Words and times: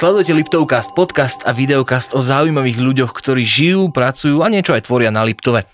Sledujete 0.00 0.32
Liptovcast, 0.32 0.96
podcast 0.96 1.44
a 1.44 1.52
videokast 1.52 2.16
o 2.16 2.24
zaujímavých 2.24 2.80
ľuďoch, 2.80 3.12
ktorí 3.12 3.44
žijú, 3.44 3.92
pracujú 3.92 4.40
a 4.40 4.48
niečo 4.48 4.72
aj 4.72 4.88
tvoria 4.88 5.12
na 5.12 5.20
Liptove. 5.20 5.68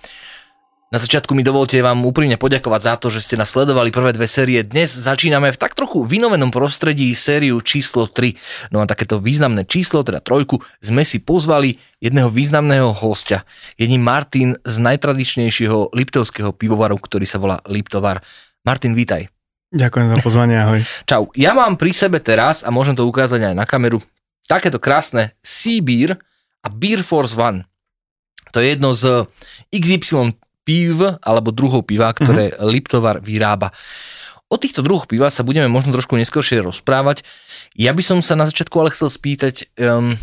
Na 0.91 0.99
začiatku 0.99 1.31
mi 1.31 1.47
dovolte 1.47 1.79
vám 1.79 2.03
úprimne 2.03 2.35
poďakovať 2.35 2.81
za 2.83 2.95
to, 2.99 3.07
že 3.07 3.23
ste 3.23 3.39
nasledovali 3.39 3.95
prvé 3.95 4.11
dve 4.11 4.27
série. 4.27 4.67
Dnes 4.67 4.91
začíname 4.91 5.55
v 5.55 5.61
tak 5.63 5.79
trochu 5.79 6.03
vynovenom 6.03 6.51
prostredí 6.51 7.07
sériu 7.15 7.63
číslo 7.63 8.11
3. 8.11 8.75
No 8.75 8.83
a 8.83 8.91
takéto 8.91 9.23
významné 9.23 9.63
číslo, 9.63 10.03
teda 10.03 10.19
trojku, 10.19 10.59
sme 10.83 11.07
si 11.07 11.23
pozvali 11.23 11.79
jedného 12.03 12.27
významného 12.27 12.99
hostia. 12.99 13.47
Je 13.79 13.87
ním 13.87 14.03
Martin 14.03 14.59
z 14.67 14.75
najtradičnejšieho 14.83 15.95
liptovského 15.95 16.51
pivovaru, 16.51 16.99
ktorý 16.99 17.31
sa 17.31 17.39
volá 17.39 17.63
Liptovar. 17.71 18.27
Martin, 18.67 18.99
vítaj. 18.99 19.31
Ďakujem 19.71 20.07
za 20.11 20.17
pozvanie, 20.19 20.59
ahoj. 20.59 20.83
Čau, 21.15 21.31
ja 21.39 21.55
mám 21.55 21.79
pri 21.79 21.95
sebe 21.95 22.19
teraz, 22.19 22.67
a 22.67 22.75
môžem 22.75 22.99
to 22.99 23.07
ukázať 23.07 23.55
aj 23.55 23.55
na 23.55 23.63
kameru, 23.63 24.03
takéto 24.47 24.79
krásne 24.81 25.35
Sea 25.43 25.83
Beer 25.83 26.17
a 26.63 26.69
Beer 26.71 27.03
Force 27.03 27.35
One. 27.35 27.67
To 28.55 28.63
je 28.63 28.73
jedno 28.73 28.95
z 28.95 29.27
XY 29.75 30.39
pív 30.67 31.03
alebo 31.23 31.55
druhov 31.55 31.87
piva, 31.87 32.11
ktoré 32.11 32.51
mm-hmm. 32.51 32.67
Liptovar 32.67 33.17
vyrába. 33.23 33.71
O 34.47 34.59
týchto 34.59 34.83
druhoch 34.83 35.11
piva 35.11 35.31
sa 35.31 35.43
budeme 35.43 35.67
možno 35.67 35.91
trošku 35.91 36.15
neskôršie 36.15 36.63
rozprávať. 36.63 37.27
Ja 37.75 37.91
by 37.91 38.03
som 38.03 38.19
sa 38.23 38.39
na 38.39 38.47
začiatku 38.47 38.75
ale 38.79 38.95
chcel 38.95 39.11
spýtať, 39.11 39.75
um, 39.79 40.15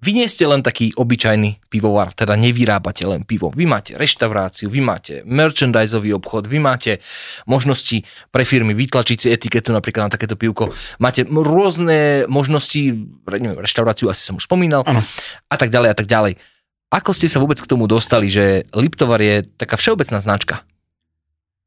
vy 0.00 0.10
nie 0.16 0.24
ste 0.32 0.48
len 0.48 0.64
taký 0.64 0.96
obyčajný 0.96 1.68
pivovar, 1.68 2.16
teda 2.16 2.32
nevyrábate 2.32 3.04
len 3.04 3.28
pivo. 3.28 3.52
Vy 3.52 3.68
máte 3.68 3.92
reštauráciu, 4.00 4.72
vy 4.72 4.80
máte 4.80 5.20
merchandiseový 5.28 6.16
obchod, 6.16 6.48
vy 6.48 6.56
máte 6.56 7.04
možnosti 7.44 8.00
pre 8.32 8.48
firmy 8.48 8.72
vytlačiť 8.72 9.18
si 9.20 9.28
etiketu 9.28 9.76
napríklad 9.76 10.08
na 10.08 10.12
takéto 10.16 10.40
pivko. 10.40 10.72
Máte 10.96 11.28
rôzne 11.28 12.24
možnosti, 12.32 12.80
neviem, 13.28 13.60
reštauráciu 13.60 14.08
asi 14.08 14.24
som 14.24 14.40
už 14.40 14.48
spomínal, 14.48 14.88
ano. 14.88 15.04
a 15.52 15.56
tak 15.60 15.68
ďalej 15.68 15.88
a 15.92 15.96
tak 15.96 16.08
ďalej. 16.08 16.40
Ako 16.90 17.12
ste 17.12 17.28
sa 17.28 17.38
vôbec 17.38 17.60
k 17.60 17.70
tomu 17.70 17.84
dostali, 17.84 18.32
že 18.32 18.66
Liptovar 18.72 19.20
je 19.20 19.44
taká 19.60 19.76
všeobecná 19.76 20.18
značka? 20.18 20.64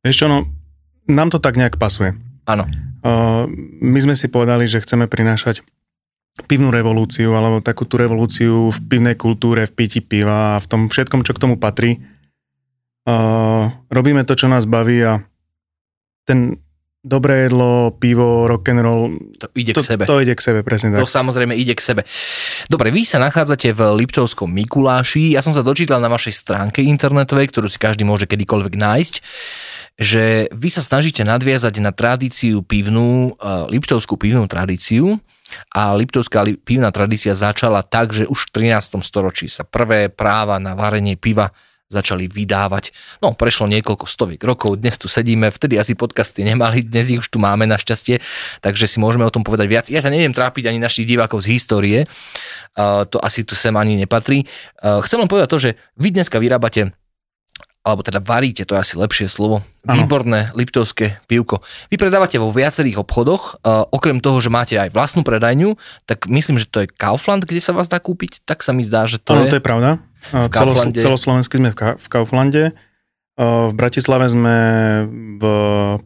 Vieš 0.04 0.26
čo, 0.26 0.28
no, 0.28 0.50
nám 1.08 1.30
to 1.32 1.38
tak 1.38 1.56
nejak 1.56 1.78
pasuje. 1.80 2.18
Áno. 2.44 2.68
Uh, 3.04 3.48
my 3.80 4.00
sme 4.04 4.16
si 4.18 4.28
povedali, 4.28 4.68
že 4.68 4.84
chceme 4.84 5.08
prinášať 5.08 5.64
pivnú 6.34 6.74
revolúciu, 6.74 7.38
alebo 7.38 7.62
takú 7.62 7.86
tú 7.86 8.02
revolúciu 8.02 8.74
v 8.74 8.80
pivnej 8.90 9.14
kultúre, 9.14 9.70
v 9.70 9.74
piti 9.78 10.02
piva 10.02 10.58
a 10.58 10.62
v 10.62 10.66
tom 10.66 10.82
všetkom, 10.90 11.22
čo 11.22 11.38
k 11.38 11.42
tomu 11.42 11.62
patrí. 11.62 12.02
Uh, 13.06 13.70
robíme 13.94 14.26
to, 14.26 14.34
čo 14.34 14.50
nás 14.50 14.66
baví 14.66 14.98
a 15.06 15.22
ten 16.26 16.58
dobré 17.04 17.46
jedlo, 17.52 17.92
pivo, 18.00 18.48
rock 18.48 18.72
and 18.72 18.82
roll. 18.82 19.12
To 19.44 19.48
ide 19.60 19.76
to, 19.76 19.84
k 19.84 19.94
sebe. 19.94 20.04
To 20.08 20.24
ide 20.24 20.34
k 20.34 20.42
sebe, 20.42 20.64
presne 20.64 20.96
tak. 20.96 21.04
To 21.04 21.10
samozrejme 21.10 21.52
ide 21.52 21.76
k 21.76 21.84
sebe. 21.84 22.02
Dobre, 22.72 22.96
vy 22.96 23.04
sa 23.04 23.20
nachádzate 23.20 23.76
v 23.76 23.82
Liptovskom 24.02 24.48
Mikuláši. 24.48 25.36
Ja 25.36 25.44
som 25.44 25.52
sa 25.52 25.62
dočítal 25.62 26.00
na 26.00 26.08
vašej 26.08 26.34
stránke 26.34 26.80
internetovej, 26.80 27.52
ktorú 27.52 27.68
si 27.68 27.76
každý 27.76 28.08
môže 28.08 28.24
kedykoľvek 28.24 28.74
nájsť, 28.80 29.16
že 30.00 30.48
vy 30.56 30.70
sa 30.72 30.80
snažíte 30.80 31.28
nadviazať 31.28 31.84
na 31.84 31.92
tradíciu 31.92 32.64
pivnú, 32.64 33.36
uh, 33.36 33.68
Liptovskú 33.68 34.16
pivnú 34.16 34.48
tradíciu. 34.48 35.20
A 35.74 35.94
Liptovská 35.94 36.46
pivná 36.64 36.90
tradícia 36.94 37.38
začala 37.38 37.82
tak, 37.82 38.14
že 38.14 38.30
už 38.30 38.50
v 38.50 38.70
13. 38.72 39.02
storočí 39.04 39.50
sa 39.50 39.68
prvé 39.68 40.10
práva 40.10 40.58
na 40.58 40.78
varenie 40.78 41.18
piva 41.18 41.54
začali 41.94 42.26
vydávať. 42.26 42.90
No, 43.22 43.38
prešlo 43.38 43.70
niekoľko 43.70 44.10
stoviek 44.10 44.42
rokov, 44.42 44.82
dnes 44.82 44.98
tu 44.98 45.06
sedíme, 45.06 45.54
vtedy 45.54 45.78
asi 45.78 45.94
podcasty 45.94 46.42
nemali, 46.42 46.82
dnes 46.82 47.14
ich 47.14 47.22
už 47.22 47.30
tu 47.30 47.38
máme 47.38 47.70
našťastie, 47.70 48.18
takže 48.66 48.90
si 48.90 48.98
môžeme 48.98 49.22
o 49.22 49.30
tom 49.30 49.46
povedať 49.46 49.68
viac. 49.70 49.86
Ja 49.94 50.02
sa 50.02 50.10
neviem 50.10 50.34
trápiť 50.34 50.74
ani 50.74 50.82
našich 50.82 51.06
divákov 51.06 51.46
z 51.46 51.54
histórie, 51.54 52.00
uh, 52.10 53.06
to 53.06 53.22
asi 53.22 53.46
tu 53.46 53.54
sem 53.54 53.78
ani 53.78 53.94
nepatrí. 54.02 54.50
Uh, 54.82 55.06
chcem 55.06 55.22
len 55.22 55.30
povedať 55.30 55.50
to, 55.54 55.60
že 55.62 55.70
vy 56.02 56.10
dneska 56.10 56.42
vyrábate 56.42 56.98
alebo 57.84 58.00
teda 58.00 58.24
varíte, 58.24 58.64
to 58.64 58.80
je 58.80 58.82
asi 58.82 58.96
lepšie 58.96 59.28
slovo, 59.28 59.60
ano. 59.84 59.92
výborné 59.92 60.56
liptovské 60.56 61.20
pivko. 61.28 61.60
Vy 61.92 62.00
predávate 62.00 62.40
vo 62.40 62.48
viacerých 62.56 63.04
obchodoch, 63.04 63.60
uh, 63.60 63.84
okrem 63.92 64.24
toho, 64.24 64.40
že 64.40 64.48
máte 64.48 64.80
aj 64.80 64.96
vlastnú 64.96 65.28
predajňu, 65.28 65.76
tak 66.08 66.32
myslím, 66.32 66.64
že 66.64 66.72
to 66.72 66.88
je 66.88 66.88
Kaufland, 66.88 67.44
kde 67.44 67.60
sa 67.60 67.76
vás 67.76 67.92
dá 67.92 68.00
kúpiť, 68.00 68.48
tak 68.48 68.64
sa 68.64 68.72
mi 68.72 68.88
zdá, 68.88 69.04
že 69.04 69.20
to 69.20 69.36
ano, 69.36 69.44
je... 69.46 69.52
to 69.52 69.60
je 69.60 69.64
pravda. 69.64 70.00
V 70.24 70.48
Kauflande. 70.48 71.04
celoslovensky 71.04 71.60
sme 71.60 71.76
v 71.76 72.08
Kauflande. 72.08 72.72
V 73.34 73.74
Bratislave 73.74 74.30
sme 74.30 74.58
v 75.42 75.44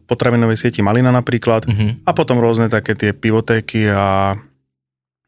potravinovej 0.08 0.58
sieti 0.58 0.80
Malina 0.80 1.12
napríklad 1.12 1.68
uh-huh. 1.68 2.08
a 2.08 2.10
potom 2.16 2.40
rôzne 2.40 2.72
také 2.72 2.96
tie 2.96 3.12
pivotéky 3.12 3.84
a 3.84 4.32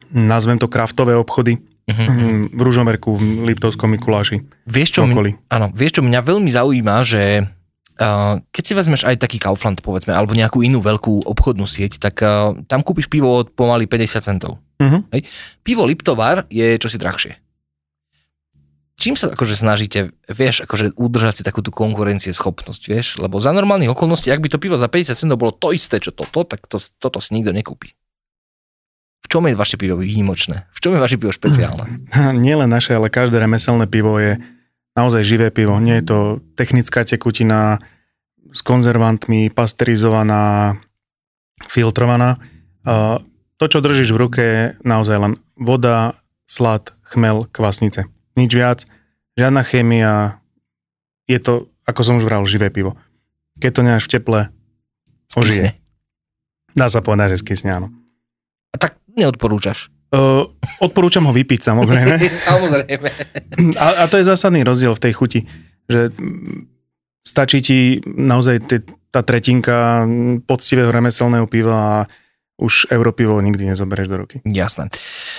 nazvem 0.09 0.57
to 0.59 0.67
kraftové 0.67 1.15
obchody 1.15 1.61
uh-huh. 1.91 2.55
v 2.55 2.61
Ružomerku, 2.61 3.11
v 3.19 3.51
Liptovskom 3.51 3.91
Mikuláši. 3.93 4.41
Vieš 4.67 4.99
čo, 4.99 5.01
mňa, 5.05 5.51
áno, 5.51 5.67
vieš 5.75 5.99
čo, 5.99 6.03
mňa 6.07 6.21
veľmi 6.23 6.51
zaujíma, 6.51 6.97
že 7.03 7.45
uh, 7.45 8.41
keď 8.55 8.63
si 8.63 8.73
vezmeš 8.79 9.03
aj 9.05 9.19
taký 9.19 9.43
Kaufland, 9.43 9.83
povedzme, 9.83 10.15
alebo 10.15 10.33
nejakú 10.33 10.63
inú 10.63 10.79
veľkú 10.79 11.27
obchodnú 11.27 11.67
sieť, 11.67 11.99
tak 11.99 12.23
uh, 12.23 12.55
tam 12.71 12.81
kúpiš 12.87 13.11
pivo 13.11 13.43
od 13.43 13.53
pomaly 13.53 13.91
50 13.91 14.23
centov. 14.23 14.63
Uh-huh. 14.81 15.03
Hej. 15.13 15.27
Pivo 15.67 15.85
Liptovar 15.85 16.49
je 16.49 16.79
čosi 16.81 16.97
drahšie 16.97 17.37
čím 19.01 19.17
sa 19.17 19.33
akože 19.33 19.57
snažíte, 19.57 20.13
vieš, 20.29 20.69
akože 20.69 20.93
udržať 21.01 21.41
si 21.41 21.43
takú 21.43 21.65
tú 21.65 21.73
schopnosť, 21.73 22.83
vieš? 22.85 23.17
Lebo 23.17 23.41
za 23.41 23.57
normálnych 23.57 23.89
okolností, 23.89 24.29
ak 24.29 24.45
by 24.45 24.53
to 24.53 24.61
pivo 24.61 24.77
za 24.77 24.93
50 24.93 25.17
centov 25.17 25.41
bolo 25.41 25.57
to 25.57 25.73
isté, 25.73 25.97
čo 25.97 26.13
toto, 26.13 26.45
tak 26.45 26.69
to, 26.69 26.77
toto 26.77 27.19
si 27.25 27.33
nikto 27.33 27.57
nekúpi. 27.57 27.97
V 29.21 29.27
čom 29.29 29.47
je 29.47 29.55
vaše 29.55 29.77
pivo 29.77 30.01
výnimočné? 30.01 30.67
V 30.75 30.79
čom 30.81 30.97
je 30.97 31.01
vaše 31.01 31.17
pivo 31.21 31.31
špeciálne? 31.31 32.09
Nie 32.45 32.59
len 32.59 32.71
naše, 32.71 32.97
ale 32.97 33.13
každé 33.13 33.39
remeselné 33.39 33.87
pivo 33.87 34.17
je 34.19 34.41
naozaj 34.97 35.23
živé 35.23 35.49
pivo. 35.55 35.77
Nie 35.79 36.03
je 36.03 36.07
to 36.09 36.19
technická 36.59 37.07
tekutina 37.07 37.79
s 38.51 38.61
konzervantmi, 38.67 39.53
pasterizovaná, 39.53 40.75
filtrovaná. 41.71 42.41
To, 43.61 43.65
čo 43.69 43.79
držíš 43.85 44.11
v 44.17 44.21
ruke, 44.21 44.41
je 44.43 44.63
naozaj 44.83 45.17
len 45.21 45.33
voda, 45.55 46.19
slad, 46.49 46.97
chmel, 47.05 47.47
kvasnice 47.53 48.11
nič 48.41 48.53
viac, 48.57 48.79
žiadna 49.37 49.63
chémia, 49.67 50.41
je 51.29 51.39
to, 51.39 51.69
ako 51.85 52.01
som 52.01 52.17
už 52.17 52.27
vral, 52.27 52.49
živé 52.49 52.73
pivo. 52.73 52.97
Keď 53.61 53.71
to 53.71 53.85
nemáš 53.85 54.09
v 54.09 54.13
teple, 54.19 54.41
ožije. 55.37 55.77
Dá 56.73 56.87
sa 56.89 57.03
povedať, 57.03 57.37
že 57.37 57.43
skysne, 57.45 57.77
áno. 57.77 57.89
A 58.73 58.77
tak 58.79 58.97
neodporúčaš? 59.17 59.91
Uh, 60.11 60.51
odporúčam 60.83 61.23
ho 61.27 61.33
vypiť, 61.33 61.71
samozrejme. 61.71 62.15
samozrejme. 62.51 63.09
A, 63.79 63.87
a 64.03 64.05
to 64.11 64.19
je 64.19 64.27
zásadný 64.27 64.67
rozdiel 64.67 64.91
v 64.91 65.03
tej 65.07 65.13
chuti, 65.15 65.41
že 65.87 66.11
stačí 67.23 67.63
ti 67.63 67.79
naozaj 68.05 68.67
tá 69.15 69.23
tretinka 69.23 70.07
poctivého 70.47 70.91
remeselného 70.91 71.47
piva 71.47 71.75
a 71.79 71.97
už 72.61 72.93
Európivo 72.93 73.41
nikdy 73.41 73.73
nezoberieš 73.73 74.09
do 74.11 74.17
ruky. 74.21 74.37
Jasné. 74.45 74.93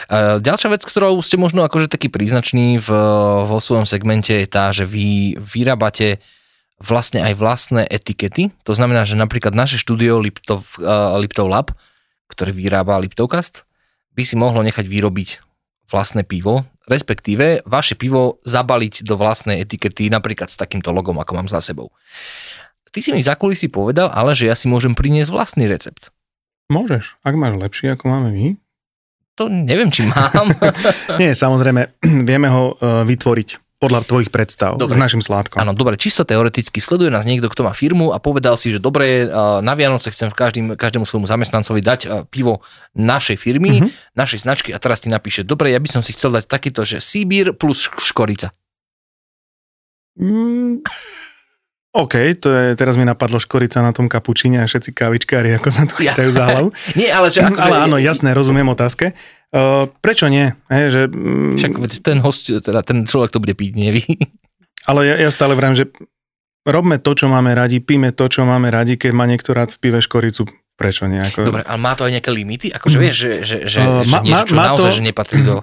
E, 0.09 0.41
ďalšia 0.41 0.73
vec, 0.73 0.81
ktorou 0.81 1.21
ste 1.21 1.37
možno 1.37 1.61
akože 1.61 1.85
taký 1.85 2.09
príznačný 2.09 2.81
v, 2.81 2.89
vo 3.45 3.59
svojom 3.61 3.85
segmente 3.85 4.33
je 4.33 4.47
tá, 4.49 4.73
že 4.73 4.89
vy 4.89 5.37
vyrábate 5.37 6.17
vlastne 6.81 7.21
aj 7.21 7.37
vlastné 7.37 7.85
etikety. 7.85 8.49
To 8.65 8.73
znamená, 8.73 9.05
že 9.05 9.13
napríklad 9.13 9.53
naše 9.53 9.77
štúdio 9.77 10.17
Liptov, 10.17 10.81
uh, 10.81 11.13
Liptov 11.21 11.45
Lab, 11.45 11.77
ktoré 12.31 12.55
vyrába 12.55 12.97
Liptovcast, 13.03 13.67
by 14.15 14.23
si 14.23 14.35
mohlo 14.39 14.63
nechať 14.63 14.87
vyrobiť 14.87 15.29
vlastné 15.91 16.23
pivo, 16.23 16.63
respektíve 16.87 17.67
vaše 17.67 17.99
pivo 17.99 18.39
zabaliť 18.47 19.03
do 19.03 19.19
vlastnej 19.19 19.59
etikety, 19.59 20.07
napríklad 20.07 20.47
s 20.47 20.59
takýmto 20.59 20.95
logom, 20.95 21.19
ako 21.19 21.31
mám 21.35 21.47
za 21.51 21.59
sebou. 21.59 21.91
Ty 22.91 22.99
si 22.99 23.15
mi 23.15 23.23
za 23.23 23.39
kulisy 23.39 23.71
povedal, 23.71 24.11
ale 24.11 24.35
že 24.35 24.51
ja 24.51 24.55
si 24.55 24.67
môžem 24.67 24.95
priniesť 24.95 25.31
vlastný 25.31 25.67
recept. 25.67 26.11
Môžeš, 26.67 27.19
ak 27.23 27.35
máš 27.35 27.55
lepší, 27.59 27.91
ako 27.91 28.07
máme 28.07 28.31
my. 28.31 28.47
To 29.39 29.47
neviem, 29.47 29.91
či 29.91 30.07
mám. 30.07 30.51
Nie, 31.21 31.31
samozrejme, 31.35 31.87
vieme 32.27 32.47
ho 32.51 32.75
uh, 32.75 33.07
vytvoriť 33.07 33.70
podľa 33.81 34.05
tvojich 34.05 34.29
predstav 34.29 34.77
dobre. 34.77 34.93
s 34.93 35.01
našim 35.01 35.25
sládkom. 35.25 35.57
Áno, 35.57 35.73
dobre, 35.73 35.97
čisto 35.97 36.21
teoreticky 36.21 36.77
sleduje 36.77 37.09
nás 37.09 37.25
niekto, 37.25 37.49
kto 37.49 37.65
má 37.65 37.73
firmu 37.73 38.13
a 38.13 38.21
povedal 38.21 38.53
si, 38.53 38.69
že 38.69 38.77
dobre, 38.77 39.25
na 39.65 39.73
Vianoce 39.73 40.13
chcem 40.13 40.29
v 40.29 40.37
každým, 40.37 40.65
každému 40.77 41.09
svojmu 41.09 41.25
zamestnancovi 41.25 41.81
dať 41.81 42.29
pivo 42.29 42.61
našej 42.93 43.41
firmy, 43.41 43.81
mm-hmm. 43.81 44.13
našej 44.13 44.45
značky 44.45 44.69
a 44.69 44.77
teraz 44.77 45.01
ti 45.01 45.09
napíše, 45.09 45.41
dobre, 45.41 45.73
ja 45.73 45.81
by 45.81 45.89
som 45.89 46.05
si 46.05 46.13
chcel 46.13 46.29
dať 46.29 46.45
takýto, 46.45 46.85
že 46.85 47.01
Sibír 47.01 47.57
plus 47.57 47.89
škorica. 47.97 48.53
Mm, 50.21 50.85
OK, 51.91 52.39
to 52.39 52.47
je, 52.53 52.65
teraz 52.79 52.95
mi 52.95 53.03
napadlo 53.03 53.35
škorica 53.35 53.83
na 53.83 53.91
tom 53.91 54.07
kapučine 54.07 54.63
a 54.63 54.69
všetci 54.69 54.95
kávičkári, 54.95 55.51
ako 55.59 55.69
sa 55.73 55.83
tu 55.83 55.99
chytajú 55.99 56.31
za 56.31 56.43
hlavu. 56.47 56.69
nie, 56.95 57.11
ale 57.11 57.27
že... 57.27 57.43
Akože... 57.49 57.59
Ale 57.59 57.75
áno, 57.83 57.99
jasné, 57.99 58.31
rozumiem 58.31 58.69
otázke. 58.71 59.11
Uh, 59.51 59.91
prečo 59.99 60.27
nie? 60.27 60.55
He, 60.67 60.87
že, 60.87 61.01
mm, 61.05 61.59
Však 61.59 61.71
ten 61.99 62.23
host, 62.23 62.47
teda 62.47 62.79
ten 62.81 63.03
človek 63.03 63.35
to 63.35 63.43
bude 63.43 63.51
piť, 63.51 63.71
nie 63.75 63.91
vy. 63.91 64.03
Ale 64.87 65.05
ja, 65.05 65.15
ja 65.19 65.29
stále 65.29 65.53
vrám, 65.53 65.75
že 65.75 65.91
robme 66.63 66.97
to, 66.97 67.11
čo 67.11 67.27
máme 67.27 67.51
radi, 67.51 67.77
píme 67.77 68.15
to, 68.15 68.25
čo 68.25 68.47
máme 68.47 68.71
radi, 68.71 68.95
keď 68.95 69.11
má 69.11 69.27
niekto 69.27 69.51
rád 69.51 69.69
v 69.69 69.79
pive 69.79 69.99
škoricu. 69.99 70.47
prečo 70.73 71.05
nie? 71.05 71.19
Ako... 71.19 71.45
Dobre, 71.45 71.61
ale 71.61 71.77
má 71.77 71.93
to 71.93 72.07
aj 72.07 72.15
nejaké 72.15 72.31
limity? 72.31 72.67
Akože 72.71 72.97
vieš, 72.97 73.15
že, 73.19 73.31
že, 73.43 73.57
že, 73.69 73.79
Uh, 73.79 74.01
že 74.01 74.09
má- 74.09 74.23
niečo, 74.23 74.45
čo 74.49 74.55
má 74.55 74.63
naozaj 74.71 74.89
to- 74.89 74.97
že 74.97 75.03
nepatrí 75.03 75.39
do... 75.43 75.55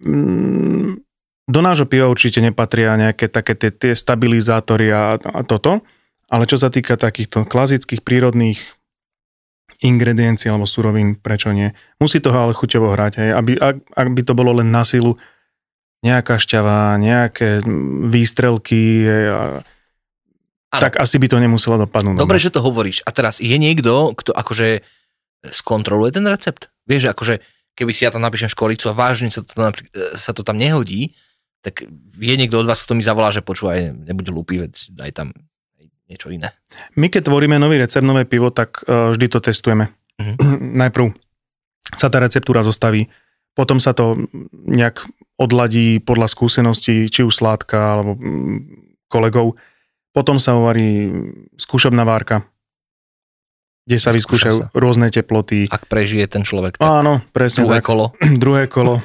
Mm, 0.00 1.02
Do 1.50 1.60
nášho 1.60 1.84
piva 1.84 2.06
určite 2.06 2.38
nepatria 2.38 2.94
nejaké 2.94 3.26
také 3.26 3.58
tie, 3.58 3.74
tie 3.74 3.92
stabilizátory 3.92 4.86
a, 4.88 5.18
a 5.18 5.42
toto, 5.42 5.82
ale 6.30 6.46
čo 6.46 6.54
sa 6.56 6.70
týka 6.70 6.94
takýchto 6.94 7.42
klasických 7.42 8.00
prírodných 8.00 8.62
ingrediencií 9.80 10.52
alebo 10.52 10.68
surovín, 10.68 11.16
prečo 11.16 11.50
nie? 11.52 11.72
Musí 11.96 12.20
toho 12.20 12.36
ale 12.36 12.52
chuťovo 12.52 12.92
hrať, 12.92 13.12
hej? 13.20 13.30
Aby, 13.32 13.52
ak, 13.56 13.76
ak 13.96 14.08
by 14.12 14.22
to 14.24 14.32
bolo 14.36 14.60
len 14.60 14.68
na 14.68 14.84
silu, 14.84 15.16
nejaká 16.00 16.40
šťava, 16.40 16.96
nejaké 17.00 17.64
výstrelky, 18.08 19.04
hej, 19.04 19.24
a, 19.32 19.42
Áno. 20.70 20.80
tak 20.80 21.00
asi 21.00 21.16
by 21.18 21.26
to 21.28 21.36
nemuselo 21.40 21.80
dopadnúť. 21.80 22.20
Dobre, 22.20 22.38
že 22.38 22.52
to 22.52 22.64
hovoríš. 22.64 23.02
A 23.04 23.10
teraz 23.10 23.40
je 23.42 23.56
niekto, 23.56 24.14
kto 24.16 24.30
akože 24.32 24.84
skontroluje 25.48 26.14
ten 26.14 26.24
recept? 26.28 26.68
Vieš, 26.84 27.08
že 27.08 27.12
akože 27.12 27.34
keby 27.74 27.92
si 27.96 28.04
ja 28.04 28.12
tam 28.12 28.22
napíšem 28.22 28.52
školicu 28.52 28.92
a 28.92 28.96
vážne 28.96 29.32
sa 29.32 29.40
to, 29.40 29.52
tam, 29.56 29.72
e, 29.72 30.16
sa 30.16 30.30
to 30.36 30.44
tam 30.44 30.60
nehodí, 30.60 31.16
tak 31.60 31.84
je 32.16 32.34
niekto 32.36 32.60
od 32.60 32.68
vás, 32.68 32.80
kto 32.84 32.96
mi 32.96 33.04
zavolá, 33.04 33.32
že 33.32 33.44
počúvaj, 33.44 33.92
nebuď 33.92 34.26
lúpy, 34.32 34.60
veď 34.60 34.72
daj 34.96 35.10
tam 35.12 35.28
niečo 36.10 36.28
iné. 36.28 36.50
My 36.98 37.06
keď 37.06 37.30
tvoríme 37.30 37.54
nový 37.56 37.78
recept, 37.78 38.02
nové 38.02 38.26
pivo, 38.26 38.50
tak 38.50 38.82
uh, 38.84 39.14
vždy 39.14 39.26
to 39.30 39.38
testujeme. 39.38 39.94
Mhm. 40.18 40.34
Najprv 40.82 41.14
sa 41.94 42.10
tá 42.10 42.18
receptúra 42.18 42.66
zostaví, 42.66 43.06
potom 43.54 43.82
sa 43.82 43.90
to 43.90 44.30
nejak 44.52 45.02
odladí 45.34 45.98
podľa 45.98 46.30
skúseností, 46.30 47.10
či 47.10 47.26
už 47.26 47.34
sládka 47.34 47.78
alebo 47.98 48.14
mm, 48.14 48.58
kolegov. 49.10 49.58
Potom 50.14 50.38
sa 50.38 50.54
uvarí 50.54 51.10
skúšobná 51.58 52.06
várka, 52.06 52.46
kde 53.86 53.98
sa 53.98 54.14
Skúša 54.14 54.16
vyskúšajú 54.18 54.58
sa. 54.62 54.66
rôzne 54.70 55.10
teploty. 55.10 55.66
Ak 55.66 55.90
prežije 55.90 56.30
ten 56.30 56.46
človek, 56.46 56.78
tak 56.78 56.86
Áno, 56.86 57.26
presne 57.34 57.66
druhé 57.66 57.82
tak. 57.82 57.86
kolo. 57.90 58.04
druhé 58.42 58.64
kolo. 58.70 59.02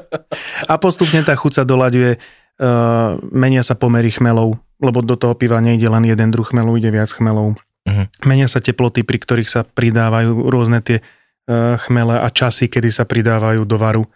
a 0.72 0.74
postupne 0.80 1.20
tá 1.20 1.36
chuť 1.36 1.52
sa 1.60 1.64
doľaďuje, 1.68 2.16
uh, 2.58 3.16
menia 3.30 3.62
sa 3.62 3.74
pomery 3.74 4.10
chmelov, 4.10 4.58
lebo 4.78 5.00
do 5.00 5.14
toho 5.14 5.34
piva 5.34 5.58
nejde 5.58 5.86
len 5.86 6.04
jeden 6.04 6.28
druh 6.30 6.44
chmelov, 6.44 6.76
ide 6.76 6.90
viac 6.90 7.10
chmelov. 7.10 7.56
Mhm. 7.84 8.04
Menia 8.24 8.48
sa 8.48 8.58
teploty, 8.58 9.04
pri 9.04 9.20
ktorých 9.20 9.48
sa 9.48 9.60
pridávajú 9.62 10.48
rôzne 10.48 10.80
tie 10.80 10.98
uh, 11.00 11.76
chmele 11.76 12.16
a 12.16 12.28
časy, 12.28 12.66
kedy 12.66 12.88
sa 12.88 13.04
pridávajú 13.04 13.68
do 13.68 13.76
varu 13.76 14.08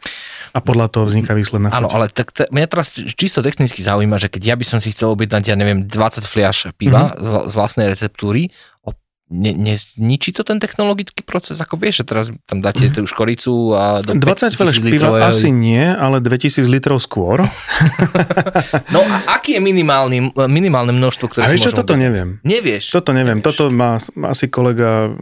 a 0.56 0.64
podľa 0.64 0.88
toho 0.88 1.04
vzniká 1.04 1.36
výsledná. 1.36 1.68
Áno, 1.68 1.92
ale 1.92 2.08
tak 2.08 2.32
t- 2.32 2.48
mňa 2.48 2.66
teraz 2.72 2.96
čisto 2.96 3.44
technicky 3.44 3.84
zaujíma, 3.84 4.16
že 4.16 4.32
keď 4.32 4.42
ja 4.48 4.56
by 4.56 4.64
som 4.64 4.80
si 4.80 4.88
chcel 4.96 5.12
objednať, 5.12 5.52
ja 5.52 5.56
neviem, 5.60 5.84
20 5.84 6.24
fliaš 6.24 6.72
piva 6.80 7.12
Mhm. 7.12 7.20
mm-hmm. 7.20 7.44
z, 7.44 7.52
z 7.52 7.54
vlastnej 7.54 7.86
receptúry, 7.92 8.48
ne, 9.28 9.52
nezničí 9.52 10.32
to 10.32 10.42
ten 10.42 10.58
technologický 10.58 11.20
proces? 11.22 11.60
Ako 11.60 11.76
vieš, 11.76 12.02
že 12.02 12.04
teraz 12.08 12.26
tam 12.44 12.60
dáte 12.60 12.88
tú 12.88 13.04
škoricu 13.04 13.72
a 13.72 14.00
do 14.00 14.16
20 14.16 14.56
fľaš 14.56 14.80
500 14.80 14.88
000 14.88 14.92
piva 14.92 15.08
litrov, 15.12 15.12
asi 15.20 15.48
nie, 15.48 15.84
ale 15.84 16.20
2000 16.20 16.64
litrov 16.66 16.98
skôr. 16.98 17.44
No 18.90 19.00
a 19.00 19.38
aký 19.38 19.56
je 19.56 19.62
minimálny, 19.62 20.18
minimálne 20.48 20.90
množstvo, 20.92 21.30
ktoré 21.30 21.44
A 21.44 21.48
si 21.48 21.56
vieš 21.56 21.70
čo, 21.70 21.78
toto 21.78 21.94
objednať? 21.94 22.04
neviem. 22.04 22.28
Nevieš. 22.42 22.84
Toto 22.90 23.10
neviem. 23.12 23.38
Nevieš. 23.38 23.46
Toto 23.46 23.64
má 23.70 23.96
asi 24.26 24.48
kolega 24.48 25.12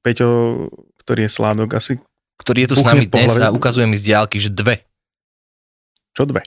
Peťo, 0.00 0.28
ktorý 1.02 1.26
je 1.26 1.30
sládok, 1.30 1.70
asi 1.74 1.98
Ktorý 2.34 2.66
je 2.66 2.68
tu 2.72 2.76
s 2.78 2.84
nami 2.84 3.06
dnes 3.06 3.34
a 3.36 3.50
ukazuje 3.50 3.86
mi 3.86 3.94
z 3.94 4.10
diálky, 4.10 4.38
že 4.38 4.50
dve. 4.50 4.82
čo 6.14 6.24
dve. 6.24 6.42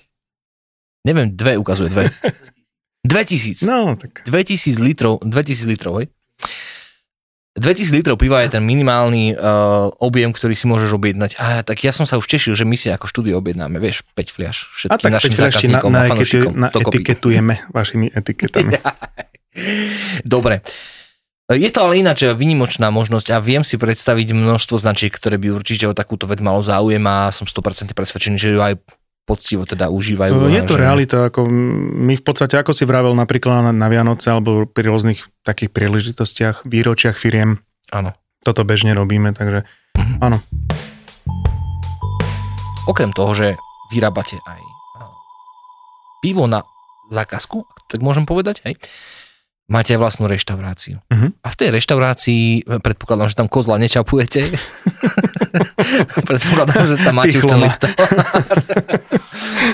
Neviem, 1.03 1.31
dve 1.31 1.55
ukazuje, 1.55 1.87
dve. 1.87 2.11
2000. 3.07 3.63
No, 3.63 3.95
tak 3.95 4.23
2000 4.27 4.79
litrov, 4.79 5.23
2000 5.23 5.63
litrov, 5.63 6.03
hej? 6.03 6.07
2000 7.57 7.97
litrov 7.97 8.21
piva 8.21 8.45
je 8.45 8.53
ten 8.53 8.61
minimálny 8.61 9.33
uh, 9.33 9.89
objem, 9.97 10.29
ktorý 10.29 10.53
si 10.53 10.69
môžeš 10.69 10.93
objednať. 10.93 11.31
A 11.41 11.65
tak 11.65 11.81
ja 11.81 11.89
som 11.89 12.05
sa 12.05 12.21
už 12.21 12.29
tešil, 12.29 12.53
že 12.53 12.69
my 12.69 12.77
si 12.77 12.93
ako 12.93 13.09
štúdio 13.09 13.41
objednáme, 13.41 13.81
vieš, 13.81 14.05
5 14.13 14.29
fliaš 14.29 14.69
všetkým 14.77 15.09
našim 15.09 15.33
ešte 15.33 15.41
na, 15.41 15.45
zákazníkom 15.49 15.91
na, 15.91 15.99
a 15.99 16.09
fanúšikom. 16.13 16.53
na 16.53 16.69
etiketujeme 16.69 17.65
vašimi 17.73 18.13
etiketami. 18.13 18.77
Dobre. 20.37 20.61
Je 21.47 21.71
to 21.71 21.79
ale 21.87 22.03
ináč 22.03 22.27
vynimočná 22.27 22.91
možnosť 22.91 23.31
a 23.31 23.39
viem 23.39 23.63
si 23.63 23.79
predstaviť 23.79 24.35
množstvo 24.35 24.83
značiek, 24.83 25.15
ktoré 25.15 25.39
by 25.39 25.55
určite 25.55 25.87
o 25.87 25.95
takúto 25.95 26.27
vec 26.27 26.43
malo 26.43 26.59
záujem 26.59 26.99
a 27.07 27.31
som 27.31 27.47
100% 27.47 27.95
presvedčený, 27.95 28.35
že 28.35 28.51
ju 28.51 28.59
aj 28.59 28.75
poctivo 29.27 29.67
teda 29.67 29.91
užívajú. 29.91 30.47
Je 30.47 30.63
a 30.63 30.65
to 30.65 30.79
že... 30.79 30.81
realita, 30.81 31.17
ako 31.27 31.43
my 32.07 32.15
v 32.15 32.23
podstate, 32.23 32.55
ako 32.55 32.71
si 32.71 32.87
vravel 32.87 33.11
napríklad 33.11 33.59
na, 33.59 33.71
na 33.75 33.87
Vianoce 33.91 34.31
alebo 34.31 34.63
pri 34.63 34.87
rôznych 34.87 35.19
takých 35.43 35.75
príležitostiach, 35.75 36.63
výročiach 36.63 37.19
firiem, 37.19 37.59
Áno. 37.91 38.15
toto 38.41 38.63
bežne 38.63 38.95
robíme, 38.95 39.35
takže 39.35 39.67
Mhm. 39.97 40.15
áno. 40.21 40.37
Okrem 42.87 43.11
toho, 43.11 43.35
že 43.35 43.47
vyrábate 43.91 44.37
aj 44.47 44.61
pivo 46.23 46.47
na 46.47 46.63
zákazku, 47.09 47.65
ak 47.65 47.79
tak 47.87 47.99
môžem 48.03 48.23
povedať, 48.23 48.61
hej, 48.63 48.79
máte 49.67 49.93
aj 49.93 49.99
vlastnú 49.99 50.31
reštauráciu. 50.31 51.03
Mhm. 51.11 51.43
A 51.43 51.47
v 51.51 51.55
tej 51.59 51.69
reštaurácii, 51.75 52.43
e, 52.63 52.79
predpokladám, 52.79 53.27
že 53.27 53.35
tam 53.35 53.51
kozla 53.51 53.75
nečapujete. 53.77 54.47
predpokladám, 56.27 56.83
že 56.87 56.95
tam 57.03 57.15
máte 57.19 57.37
už 57.37 57.45
ten. 57.45 57.61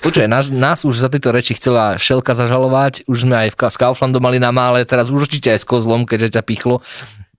Počuaj, 0.05 0.27
nás, 0.27 0.49
nás 0.49 0.81
už 0.83 0.97
za 0.97 1.09
tieto 1.13 1.29
reči 1.29 1.53
chcela 1.55 1.95
Šelka 2.01 2.33
zažalovať, 2.33 3.05
už 3.05 3.29
sme 3.29 3.47
aj 3.47 3.49
v, 3.53 3.55
s 3.69 3.77
Kauflandom 3.77 4.19
mali 4.19 4.41
na 4.41 4.49
mále, 4.49 4.81
teraz 4.83 5.13
už 5.13 5.29
určite 5.29 5.53
aj 5.53 5.61
s 5.61 5.69
kozlom, 5.69 6.09
keďže 6.09 6.37
ťa 6.37 6.43
pichlo. 6.43 6.81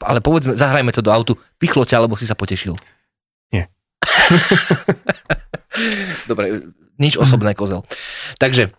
Ale 0.01 0.23
povedzme, 0.23 0.55
zahrajme 0.55 0.95
to 0.95 1.03
do 1.03 1.11
autu. 1.11 1.35
Pichlo 1.59 1.83
ťa, 1.83 2.03
alebo 2.03 2.15
si 2.15 2.27
sa 2.27 2.39
potešil? 2.39 2.79
Nie. 3.51 3.67
Dobre, 6.31 6.71
nič 7.03 7.19
osobné, 7.19 7.59
kozel. 7.59 7.83
Takže, 8.39 8.71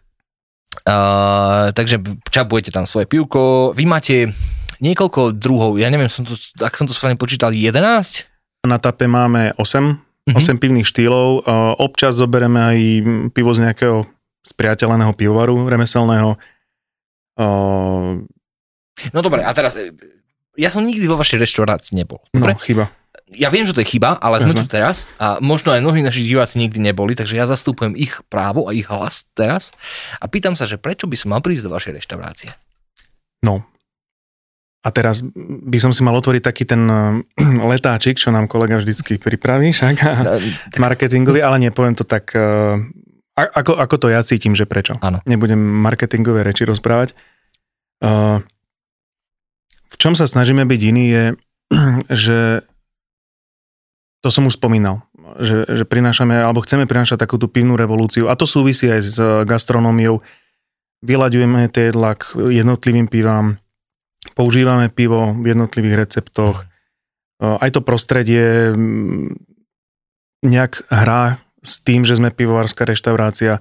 uh, 0.78 1.72
takže 1.72 2.02
čapujete 2.26 2.70
tam 2.70 2.84
svoje 2.84 3.06
pivko. 3.06 3.72
Vy 3.72 3.84
máte 3.84 4.16
niekoľko 4.78 5.32
druhov, 5.32 5.76
ja 5.76 5.88
neviem, 5.88 6.08
som 6.08 6.22
to, 6.22 6.34
ak 6.60 6.74
som 6.74 6.84
to 6.84 6.92
správne 6.92 7.16
počítal, 7.16 7.50
11? 7.50 7.80
Na 8.64 8.78
tape 8.78 9.06
máme 9.06 9.56
8, 9.56 10.02
Mhm. 10.26 10.36
8 10.36 10.58
pivných 10.58 10.84
štýlov. 10.84 11.46
Uh, 11.46 11.78
Občas 11.78 12.18
zobereme 12.18 12.58
aj 12.58 12.78
pivo 13.30 13.54
z 13.54 13.62
nejakého 13.62 14.10
spriateľeného 14.42 15.14
pivovaru 15.14 15.70
remeselného. 15.70 16.42
Uh, 17.38 18.26
No 19.12 19.20
dobre, 19.20 19.44
a 19.44 19.52
teraz, 19.52 19.76
e, 19.76 19.92
ja 20.56 20.72
som 20.72 20.80
nikdy 20.82 21.04
vo 21.04 21.14
vašej 21.14 21.36
reštaurácii 21.38 21.94
nebol. 21.94 22.24
no, 22.32 22.42
Dobre? 22.42 22.56
chyba. 22.64 22.88
Ja 23.34 23.50
viem, 23.50 23.66
že 23.66 23.74
to 23.74 23.82
je 23.82 23.90
chyba, 23.90 24.22
ale 24.22 24.38
sme 24.38 24.54
Jasné. 24.54 24.62
tu 24.62 24.66
teraz 24.70 25.10
a 25.18 25.42
možno 25.42 25.74
aj 25.74 25.82
mnohí 25.82 26.06
naši 26.06 26.22
diváci 26.22 26.62
nikdy 26.62 26.78
neboli, 26.78 27.18
takže 27.18 27.34
ja 27.34 27.50
zastupujem 27.50 27.98
ich 27.98 28.22
právo 28.30 28.70
a 28.70 28.76
ich 28.78 28.86
hlas 28.86 29.26
teraz 29.34 29.74
a 30.22 30.30
pýtam 30.30 30.54
sa, 30.54 30.70
že 30.70 30.78
prečo 30.78 31.10
by 31.10 31.18
som 31.18 31.34
mal 31.34 31.42
prísť 31.42 31.66
do 31.66 31.74
vašej 31.74 31.98
reštaurácie? 31.98 32.54
No. 33.42 33.66
A 34.86 34.94
teraz 34.94 35.26
by 35.34 35.78
som 35.82 35.90
si 35.90 36.06
mal 36.06 36.14
otvoriť 36.14 36.46
taký 36.46 36.70
ten 36.70 36.86
uh, 36.86 37.18
letáčik, 37.74 38.22
čo 38.22 38.30
nám 38.30 38.46
kolega 38.46 38.78
vždycky 38.78 39.18
pripraví, 39.18 39.74
však, 39.74 39.96
Tak- 40.70 40.78
marketingový, 40.78 41.42
ale 41.42 41.58
nepoviem 41.66 41.98
to 41.98 42.06
tak, 42.06 42.30
a- 43.36 43.52
ako, 43.58 43.82
ako 43.82 43.96
to 44.06 44.08
ja 44.14 44.22
cítim, 44.22 44.54
že 44.54 44.70
prečo. 44.70 45.02
Áno. 45.02 45.26
Nebudem 45.26 45.58
marketingové 45.58 46.46
reči 46.46 46.62
rozprávať. 46.70 47.18
Uh, 48.06 48.46
v 49.90 49.96
čom 49.98 50.14
sa 50.14 50.30
snažíme 50.30 50.62
byť 50.70 50.82
iný 50.86 51.06
je, 51.10 51.24
že 52.30 52.62
to 54.26 54.34
som 54.34 54.50
už 54.50 54.58
spomínal, 54.58 55.06
že, 55.38 55.70
že 55.70 55.86
prinášame, 55.86 56.42
alebo 56.42 56.66
chceme 56.66 56.90
prinášať 56.90 57.22
takú 57.22 57.38
tú 57.38 57.46
pivnú 57.46 57.78
revolúciu 57.78 58.26
a 58.26 58.34
to 58.34 58.50
súvisí 58.50 58.90
aj 58.90 59.02
s 59.06 59.16
gastronómiou. 59.46 60.26
Vyľaďujeme 61.06 61.70
tie 61.70 61.94
k 61.94 62.24
jednotlivým 62.34 63.06
pivám, 63.06 63.62
používame 64.34 64.90
pivo 64.90 65.38
v 65.38 65.54
jednotlivých 65.54 65.96
receptoch, 66.02 66.66
Uh, 67.36 67.60
aj 67.60 67.76
to 67.76 67.82
prostredie 67.84 68.72
mm, 68.72 69.36
nejak 70.40 70.88
hrá 70.88 71.44
s 71.60 71.84
tým, 71.84 72.08
že 72.08 72.16
sme 72.16 72.32
pivovárska 72.32 72.88
reštaurácia. 72.88 73.60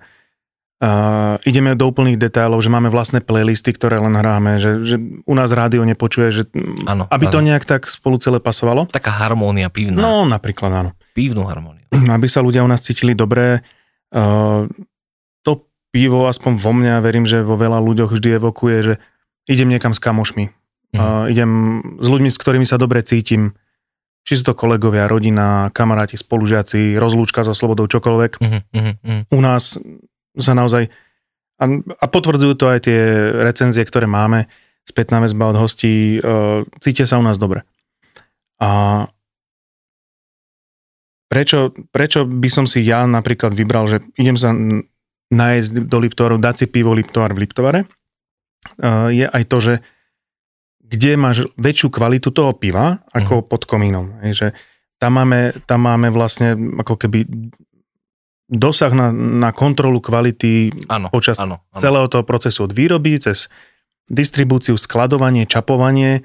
Uh, 0.85 1.41
ideme 1.49 1.73
do 1.73 1.89
úplných 1.89 2.21
detailov, 2.21 2.61
že 2.61 2.69
máme 2.69 2.93
vlastné 2.93 3.25
playlisty, 3.25 3.73
ktoré 3.73 3.97
len 3.97 4.13
hráme, 4.13 4.61
že, 4.61 4.85
že 4.85 4.97
u 5.01 5.33
nás 5.33 5.49
rádio 5.49 5.81
nepočuje, 5.81 6.29
že 6.29 6.43
Áno, 6.85 7.09
aby 7.09 7.25
to 7.33 7.41
áno. 7.41 7.47
nejak 7.49 7.65
tak 7.65 7.89
spolu 7.89 8.21
celé 8.21 8.37
pasovalo. 8.37 8.85
Taká 8.93 9.09
harmónia 9.17 9.73
pivná. 9.73 9.97
No. 9.97 10.29
Napríklad 10.29 10.69
áno. 10.69 10.91
Pivnú 11.17 11.49
harmóniu. 11.49 11.89
Aby 12.13 12.29
sa 12.29 12.45
ľudia 12.45 12.61
u 12.61 12.69
nás 12.69 12.85
cítili 12.85 13.17
dobre. 13.17 13.65
Uh, 14.13 14.69
to 15.41 15.65
pivo, 15.89 16.29
aspoň 16.29 16.53
vo 16.61 16.77
mňa, 16.77 17.01
verím, 17.01 17.25
že 17.25 17.41
vo 17.41 17.57
veľa 17.57 17.81
ľuďoch 17.81 18.13
vždy 18.13 18.37
evokuje, 18.37 18.77
že 18.85 18.95
idem 19.49 19.73
niekam 19.73 19.97
s 19.97 20.05
kamošmi. 20.05 20.53
Mhm. 20.93 21.01
Uh, 21.01 21.25
idem 21.33 21.51
s 21.97 22.07
ľuďmi, 22.13 22.29
s 22.29 22.37
ktorými 22.37 22.69
sa 22.69 22.77
dobre 22.77 23.01
cítim. 23.01 23.57
Či 24.29 24.41
sú 24.41 24.53
to 24.53 24.55
kolegovia, 24.57 25.09
rodina, 25.09 25.73
kamaráti, 25.73 26.21
spolužiaci, 26.21 27.01
rozlúčka 27.01 27.41
so 27.41 27.57
slobodou, 27.57 27.89
čokoľvek. 27.89 28.33
Mhm, 28.37 28.61
mhm, 28.69 28.93
mhm. 29.01 29.23
U 29.33 29.41
nás 29.41 29.81
sa 30.39 30.53
naozaj... 30.55 30.91
A, 31.59 31.65
a 31.81 32.07
potvrdzujú 32.11 32.55
to 32.59 32.67
aj 32.67 32.91
tie 32.91 32.99
recenzie, 33.47 33.87
ktoré 33.87 34.11
máme, 34.11 34.51
spätná 34.83 35.23
väzba 35.23 35.55
od 35.55 35.61
hostí, 35.63 36.19
uh, 36.19 36.67
cítia 36.83 37.07
sa 37.07 37.17
u 37.19 37.25
nás 37.25 37.39
dobre. 37.39 37.63
A 38.59 39.05
prečo, 41.31 41.75
prečo 41.95 42.27
by 42.27 42.49
som 42.51 42.67
si 42.67 42.83
ja 42.87 43.07
napríklad 43.07 43.55
vybral, 43.55 43.87
že 43.91 44.03
idem 44.15 44.39
sa 44.39 44.55
nájsť 45.35 45.91
do 45.91 45.99
Liptovaru, 45.99 46.39
dať 46.39 46.55
si 46.55 46.67
pivo 46.71 46.95
Liptovar 46.95 47.35
v 47.35 47.43
Liptovare, 47.43 47.81
je 49.11 49.27
aj 49.27 49.45
to, 49.51 49.59
že 49.61 49.75
kde 50.85 51.19
máš 51.19 51.49
väčšiu 51.59 51.89
kvalitu 51.91 52.31
toho 52.31 52.55
piva 52.55 53.03
ako 53.11 53.43
uh-huh. 53.43 53.49
pod 53.49 53.67
komínom. 53.67 54.21
Je, 54.25 54.33
že 54.33 54.49
tam 55.01 55.19
máme, 55.19 55.57
tam 55.67 55.85
máme 55.85 56.09
vlastne 56.15 56.55
ako 56.81 56.97
keby 56.97 57.27
dosah 58.55 58.93
na, 58.95 59.11
na 59.13 59.51
kontrolu 59.51 59.99
kvality 59.99 60.71
ano, 60.87 61.11
počas 61.11 61.39
ano, 61.43 61.61
ano. 61.61 61.75
celého 61.77 62.07
toho 62.09 62.23
procesu 62.23 62.67
od 62.67 62.73
výroby 62.73 63.19
cez 63.19 63.51
distribúciu, 64.09 64.77
skladovanie, 64.77 65.49
čapovanie 65.49 66.25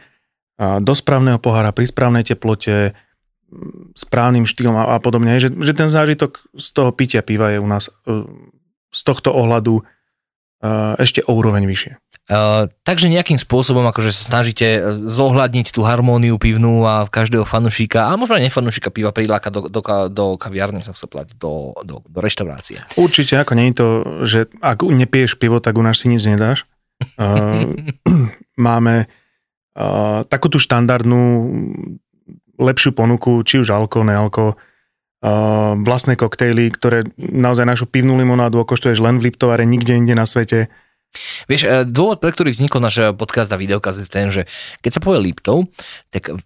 do 0.59 0.91
správneho 0.91 1.39
pohára 1.39 1.71
pri 1.71 1.87
správnej 1.87 2.27
teplote, 2.27 2.91
správnym 3.95 4.43
štýlom 4.43 4.75
a, 4.75 4.83
a 4.95 4.97
podobne. 4.99 5.39
Že, 5.39 5.55
že 5.63 5.73
ten 5.73 5.87
zážitok 5.87 6.43
z 6.53 6.67
toho 6.75 6.91
pitia 6.91 7.23
piva 7.23 7.55
je 7.55 7.63
u 7.63 7.67
nás 7.67 7.89
e, 7.89 8.27
z 8.91 9.01
tohto 9.07 9.33
ohľadu 9.33 9.79
e, 9.79 9.83
ešte 11.01 11.23
o 11.25 11.33
úroveň 11.33 11.65
vyššie. 11.65 11.97
Uh, 12.29 12.69
takže 12.85 13.09
nejakým 13.09 13.41
spôsobom 13.41 13.81
akože 13.89 14.13
sa 14.13 14.37
snažíte 14.37 15.01
zohľadniť 15.09 15.73
tú 15.73 15.81
harmóniu 15.81 16.37
pivnú 16.37 16.85
a 16.85 17.09
každého 17.09 17.41
fanúšika, 17.41 18.05
ale 18.05 18.21
možno 18.21 18.37
aj 18.37 18.45
nefanúšika 18.45 18.93
piva 18.93 19.09
priláka 19.09 19.49
do, 19.49 19.65
do, 19.65 19.81
do 20.13 20.25
kaviárne, 20.37 20.85
sa 20.85 20.93
chce 20.93 21.09
plať, 21.09 21.33
do, 21.41 21.73
do, 21.81 22.05
do 22.05 22.19
reštaurácie. 22.21 22.85
Určite, 23.01 23.33
ako 23.41 23.57
nie 23.57 23.73
je 23.73 23.75
to, 23.75 23.87
že 24.29 24.39
ak 24.61 24.85
nepiješ 24.85 25.41
pivo, 25.41 25.57
tak 25.57 25.81
u 25.81 25.81
nás 25.81 25.97
si 25.97 26.05
nic 26.05 26.21
nedáš. 26.21 26.69
Uh, 27.17 27.73
máme 28.69 29.09
takú 30.27 30.51
tú 30.51 30.59
štandardnú 30.59 31.21
lepšiu 32.59 32.91
ponuku, 32.91 33.39
či 33.47 33.63
už 33.63 33.71
alko, 33.71 34.03
nealko, 34.03 34.59
uh, 34.59 35.73
vlastné 35.79 36.19
koktejly, 36.19 36.75
ktoré 36.75 37.07
naozaj 37.15 37.63
našu 37.63 37.85
pivnú 37.87 38.19
limonádu 38.19 38.59
okoštuješ 38.67 38.99
len 38.99 39.15
v 39.17 39.31
Liptovare, 39.31 39.63
nikde 39.63 39.95
inde 39.95 40.11
na 40.11 40.27
svete 40.27 40.67
Vieš, 41.49 41.61
e, 41.65 41.67
dôvod, 41.89 42.21
pre 42.21 42.29
ktorý 42.29 42.53
vznikol 42.53 42.81
náš 42.83 42.95
e, 43.01 43.03
podcast 43.17 43.49
a 43.49 43.57
videokaz 43.57 43.97
je 43.97 44.05
ten, 44.05 44.29
že 44.29 44.45
keď 44.85 44.91
sa 44.97 45.03
povie 45.03 45.31
Liptov, 45.31 45.69
tak 46.13 46.37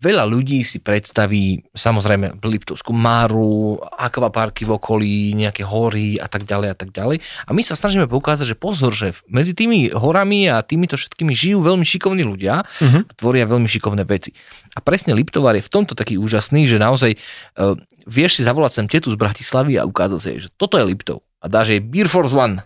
veľa 0.00 0.24
ľudí 0.24 0.64
si 0.64 0.80
predstaví 0.80 1.60
samozrejme 1.76 2.40
Liptovskú 2.40 2.96
Máru, 2.96 3.76
akvaparky 3.80 4.64
v 4.64 4.80
okolí, 4.80 5.36
nejaké 5.36 5.62
hory 5.62 6.16
a 6.16 6.26
tak 6.26 6.48
ďalej 6.48 6.68
a 6.72 6.76
tak 6.76 6.90
ďalej. 6.90 7.20
A 7.20 7.50
my 7.52 7.60
sa 7.60 7.76
snažíme 7.76 8.08
poukázať, 8.08 8.56
že 8.56 8.56
pozor, 8.56 8.96
že 8.96 9.12
medzi 9.28 9.52
tými 9.52 9.92
horami 9.92 10.48
a 10.48 10.64
týmito 10.64 10.96
všetkými 10.96 11.36
žijú 11.36 11.60
veľmi 11.60 11.84
šikovní 11.84 12.24
ľudia 12.24 12.64
uh-huh. 12.64 13.04
a 13.04 13.12
tvoria 13.12 13.44
veľmi 13.44 13.68
šikovné 13.68 14.08
veci. 14.08 14.32
A 14.72 14.80
presne 14.80 15.12
Liptovar 15.12 15.52
je 15.60 15.64
v 15.68 15.72
tomto 15.72 15.92
taký 15.92 16.16
úžasný, 16.16 16.64
že 16.64 16.80
naozaj 16.80 17.20
uh, 17.60 17.76
vieš 18.08 18.40
si 18.40 18.42
zavolať 18.42 18.72
sem 18.80 18.86
tetu 18.88 19.12
z 19.12 19.20
Bratislavy 19.20 19.76
a 19.76 19.84
ukázať 19.84 20.20
jej, 20.24 20.38
že 20.40 20.50
toto 20.56 20.80
je 20.80 20.88
Liptov 20.88 21.20
a 21.40 21.46
dáš 21.48 21.72
jej 21.72 21.80
Beer 21.80 22.08
Force 22.08 22.36
One. 22.36 22.60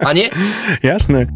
a 0.00 0.10
nie? 0.16 0.32
Jasné. 0.80 1.28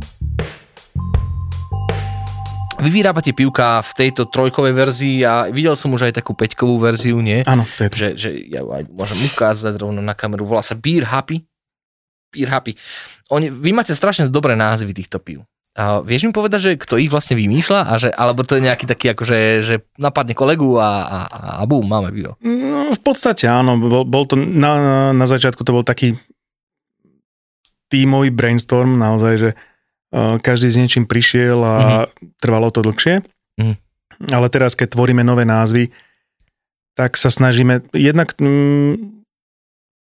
Vy 2.83 2.91
vyrábate 2.91 3.31
pivka 3.31 3.79
v 3.79 3.93
tejto 3.95 4.27
trojkovej 4.27 4.75
verzii 4.75 5.23
a 5.23 5.47
videl 5.55 5.79
som 5.79 5.95
už 5.95 6.11
aj 6.11 6.19
takú 6.19 6.35
peťkovú 6.35 6.83
verziu, 6.83 7.23
nie? 7.23 7.47
Áno, 7.47 7.63
to 7.79 7.87
je 7.87 7.89
to. 7.93 7.95
Že, 7.95 8.09
že 8.19 8.31
ja 8.51 8.67
aj 8.67 8.91
môžem 8.91 9.23
ukázať 9.23 9.79
rovno 9.79 10.03
na 10.03 10.19
kameru. 10.19 10.43
Volá 10.43 10.67
sa 10.67 10.75
Beer 10.75 11.07
Happy. 11.07 11.47
Beer 12.35 12.51
Happy. 12.51 12.75
Oni, 13.31 13.55
vy 13.55 13.71
máte 13.71 13.95
strašne 13.95 14.27
dobré 14.27 14.59
názvy 14.59 14.91
týchto 14.99 15.23
piv. 15.23 15.47
A 15.73 16.05
vieš 16.05 16.29
mi 16.29 16.37
povedať, 16.37 16.61
že 16.61 16.71
kto 16.77 17.01
ich 17.01 17.09
vlastne 17.09 17.33
vymýšľa? 17.41 17.81
A 17.89 17.93
že, 17.97 18.09
alebo 18.13 18.45
to 18.45 18.61
je 18.61 18.69
nejaký 18.69 18.85
taký, 18.85 19.17
akože, 19.17 19.39
že 19.65 19.75
napadne 19.97 20.37
kolegu 20.37 20.77
a, 20.77 20.91
a, 21.09 21.19
a 21.61 21.63
bum, 21.65 21.81
máme 21.81 22.13
pivo. 22.13 22.37
No, 22.45 22.93
v 22.93 23.01
podstate 23.01 23.49
áno. 23.49 23.81
Bol, 23.81 24.05
bol 24.05 24.29
to, 24.29 24.37
na, 24.37 25.11
na 25.17 25.25
začiatku 25.25 25.65
to 25.65 25.73
bol 25.73 25.81
taký 25.81 26.21
tímový 27.89 28.29
brainstorm, 28.29 29.01
naozaj, 29.01 29.35
že 29.41 29.51
uh, 30.13 30.37
každý 30.41 30.69
s 30.69 30.77
niečím 30.77 31.05
prišiel 31.09 31.61
a 31.65 31.75
mm-hmm. 31.77 32.37
trvalo 32.37 32.69
to 32.69 32.85
dlhšie. 32.85 33.25
Mm. 33.57 33.77
Ale 34.29 34.47
teraz, 34.53 34.77
keď 34.77 34.93
tvoríme 34.93 35.25
nové 35.25 35.49
názvy, 35.49 35.89
tak 36.93 37.17
sa 37.17 37.33
snažíme 37.33 37.89
jednak 37.97 38.37
mm, 38.37 39.25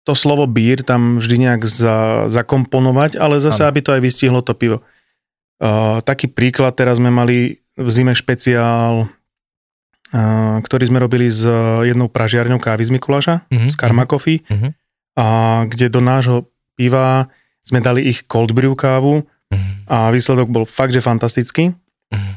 to 0.03 0.13
slovo 0.17 0.49
beer 0.51 0.83
tam 0.83 1.21
vždy 1.21 1.47
nejak 1.47 1.61
za, 1.63 2.27
zakomponovať, 2.27 3.15
ale 3.15 3.39
zase, 3.39 3.63
ano. 3.63 3.69
aby 3.71 3.79
to 3.79 3.95
aj 3.95 4.01
vystihlo 4.03 4.43
to 4.43 4.51
pivo. 4.51 4.83
Uh, 5.61 6.01
taký 6.01 6.25
príklad, 6.25 6.73
teraz 6.73 6.97
sme 6.97 7.13
mali 7.13 7.61
v 7.77 7.89
zime 7.93 8.17
špeciál, 8.17 9.05
uh, 9.05 10.57
ktorý 10.65 10.89
sme 10.89 10.97
robili 10.97 11.29
s 11.29 11.45
jednou 11.85 12.09
pražiarňou 12.09 12.57
kávy 12.57 12.89
z 12.89 12.91
Mikuláša, 12.97 13.45
uh-huh, 13.45 13.69
z 13.69 13.75
Karma 13.77 14.09
Coffee, 14.09 14.41
uh-huh. 14.41 14.73
a 15.21 15.25
kde 15.69 15.93
do 15.93 16.01
nášho 16.01 16.49
piva 16.73 17.29
sme 17.61 17.77
dali 17.77 18.09
ich 18.09 18.25
cold 18.25 18.57
brew 18.57 18.73
kávu 18.73 19.21
uh-huh. 19.21 19.61
a 19.85 20.09
výsledok 20.09 20.49
bol 20.49 20.65
fakt, 20.65 20.97
že 20.97 21.05
fantastický. 21.05 21.77
Uh-huh. 22.09 22.33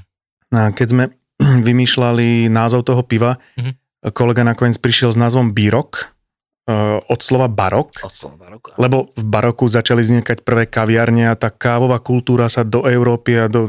A 0.52 0.76
keď 0.76 0.87
sme 0.93 1.04
vymýšľali 1.69 2.52
názov 2.52 2.85
toho 2.85 3.00
piva, 3.00 3.40
uh-huh. 3.57 3.73
kolega 4.12 4.45
nakoniec 4.45 4.76
prišiel 4.76 5.16
s 5.16 5.19
názvom 5.19 5.57
Bírok, 5.57 6.13
od 7.04 7.21
slova 7.21 7.44
barok, 7.44 7.92
od 8.00 8.14
slova 8.14 8.49
barok 8.49 8.73
lebo 8.80 9.12
v 9.12 9.25
baroku 9.28 9.68
začali 9.68 10.00
vznikať 10.00 10.40
prvé 10.40 10.64
kaviarne 10.64 11.28
a 11.28 11.37
tá 11.37 11.52
kávová 11.52 12.00
kultúra 12.00 12.49
sa 12.49 12.64
do 12.64 12.88
Európy 12.88 13.37
a 13.37 13.52
do 13.52 13.68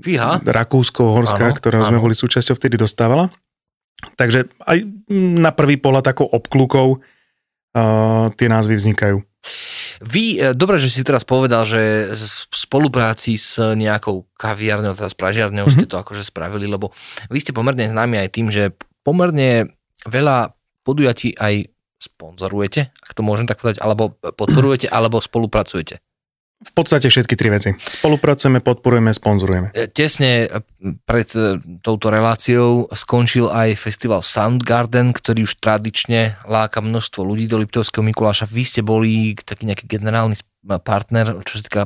Fíha. 0.00 0.40
Rakúsko-Horská, 0.40 1.52
ktorého 1.52 1.84
sme 1.84 2.00
boli 2.00 2.16
súčasťou, 2.16 2.56
vtedy 2.56 2.80
dostávala. 2.80 3.28
Takže 4.16 4.48
aj 4.64 4.78
na 5.12 5.52
prvý 5.52 5.76
pohľad 5.76 6.08
ako 6.08 6.24
obklukov 6.32 6.98
uh, 6.98 8.32
tie 8.34 8.48
názvy 8.48 8.80
vznikajú. 8.80 9.20
Vy, 10.02 10.38
e, 10.38 10.38
dobre, 10.54 10.78
že 10.78 10.90
si 10.90 11.02
teraz 11.06 11.22
povedal, 11.22 11.66
že 11.66 12.10
v 12.14 12.54
spolupráci 12.54 13.38
s 13.38 13.58
nejakou 13.58 14.26
kaviarňou, 14.38 14.98
teda 14.98 15.10
s 15.10 15.18
pražiarňou 15.18 15.66
mm-hmm. 15.66 15.82
ste 15.82 15.90
to 15.90 15.98
akože 15.98 16.26
spravili, 16.26 16.66
lebo 16.66 16.90
vy 17.30 17.38
ste 17.38 17.54
pomerne 17.54 17.86
známi 17.86 18.18
aj 18.18 18.28
tým, 18.34 18.50
že 18.50 18.74
pomerne 19.02 19.74
veľa 20.06 20.54
podujatí 20.82 21.38
aj 21.38 21.71
sponzorujete, 22.22 22.94
ak 22.94 23.12
to 23.18 23.26
môžem 23.26 23.50
tak 23.50 23.58
povedať, 23.58 23.82
alebo 23.82 24.14
podporujete, 24.14 24.86
alebo 24.96 25.18
spolupracujete? 25.18 25.98
V 26.62 26.72
podstate 26.78 27.10
všetky 27.10 27.34
tri 27.34 27.50
veci. 27.50 27.74
Spolupracujeme, 27.74 28.62
podporujeme, 28.62 29.10
sponzorujeme. 29.10 29.74
E, 29.74 29.90
tesne 29.90 30.46
pred 31.02 31.26
e, 31.34 31.58
touto 31.82 32.06
reláciou 32.06 32.86
skončil 32.94 33.50
aj 33.50 33.74
festival 33.74 34.22
Soundgarden, 34.22 35.10
ktorý 35.10 35.42
už 35.42 35.58
tradične 35.58 36.38
láka 36.46 36.78
množstvo 36.78 37.26
ľudí 37.26 37.50
do 37.50 37.58
Liptovského 37.58 38.06
Mikuláša. 38.06 38.46
Vy 38.46 38.62
ste 38.62 38.86
boli 38.86 39.34
taký 39.34 39.66
nejaký 39.66 39.90
generálny 39.90 40.38
partner, 40.62 41.42
čo 41.42 41.58
sa 41.58 41.62
týka 41.66 41.82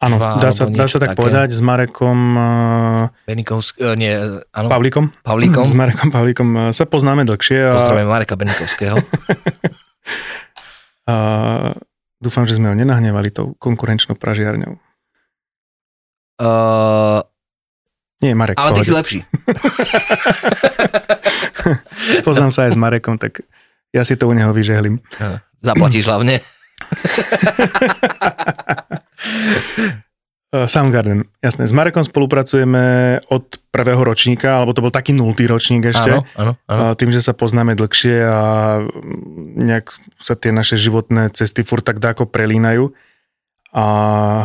Áno, 0.00 0.16
dá 0.16 0.48
sa, 0.48 0.64
dá 0.64 0.88
sa 0.88 0.96
tak 0.96 1.12
také. 1.12 1.20
povedať 1.20 1.52
s 1.52 1.60
Marekom... 1.60 2.18
Benikovsk, 3.28 3.84
nie, 4.00 4.16
áno. 4.48 4.72
Pavlíkom. 4.72 5.12
Pavlíkom. 5.20 5.68
S 5.72 5.76
Marekom 5.76 6.08
Pavlíkom 6.08 6.48
sa 6.72 6.88
poznáme 6.88 7.28
dlhšie. 7.28 7.68
A... 7.68 7.76
Pozdravím 7.76 8.08
Mareka 8.08 8.32
Benikovského. 8.32 8.96
a 11.08 11.14
dúfam, 12.20 12.44
že 12.44 12.60
sme 12.60 12.68
ho 12.72 12.76
nenahnevali 12.76 13.32
tou 13.32 13.56
konkurenčnou 13.56 14.18
pražiarňou. 14.18 14.76
Uh... 16.40 17.20
Nie, 18.20 18.36
Marek. 18.36 18.60
Ale 18.60 18.76
ty 18.76 18.84
si 18.84 18.92
lepší. 18.92 19.24
Poznám 22.28 22.52
sa 22.52 22.68
aj 22.68 22.76
s 22.76 22.78
Marekom, 22.80 23.16
tak 23.16 23.40
ja 23.96 24.04
si 24.04 24.20
to 24.20 24.28
u 24.28 24.36
neho 24.36 24.52
vyžehlím. 24.52 25.00
Zaplatíš 25.64 26.04
hlavne. 26.04 26.36
Eh, 30.50 30.66
Soundgarden, 30.66 31.30
jasné. 31.38 31.70
S 31.70 31.70
Marekom 31.70 32.02
spolupracujeme 32.02 32.82
od 33.30 33.62
prvého 33.70 34.02
ročníka, 34.02 34.58
alebo 34.58 34.74
to 34.74 34.82
bol 34.82 34.90
taký 34.90 35.14
nultý 35.14 35.46
ročník 35.46 35.86
ešte. 35.86 36.10
Áno, 36.10 36.26
áno, 36.34 36.52
áno. 36.66 36.80
Eh, 36.90 36.94
tým, 36.98 37.14
že 37.14 37.22
sa 37.22 37.38
poznáme 37.38 37.78
dlhšie 37.78 38.18
a 38.26 38.40
nejak 39.62 39.94
sa 40.18 40.34
tie 40.34 40.50
naše 40.50 40.74
životné 40.74 41.30
cesty 41.30 41.62
furt 41.62 41.86
tak 41.86 42.02
dáko 42.02 42.26
prelínajú. 42.26 42.90
A 43.70 43.84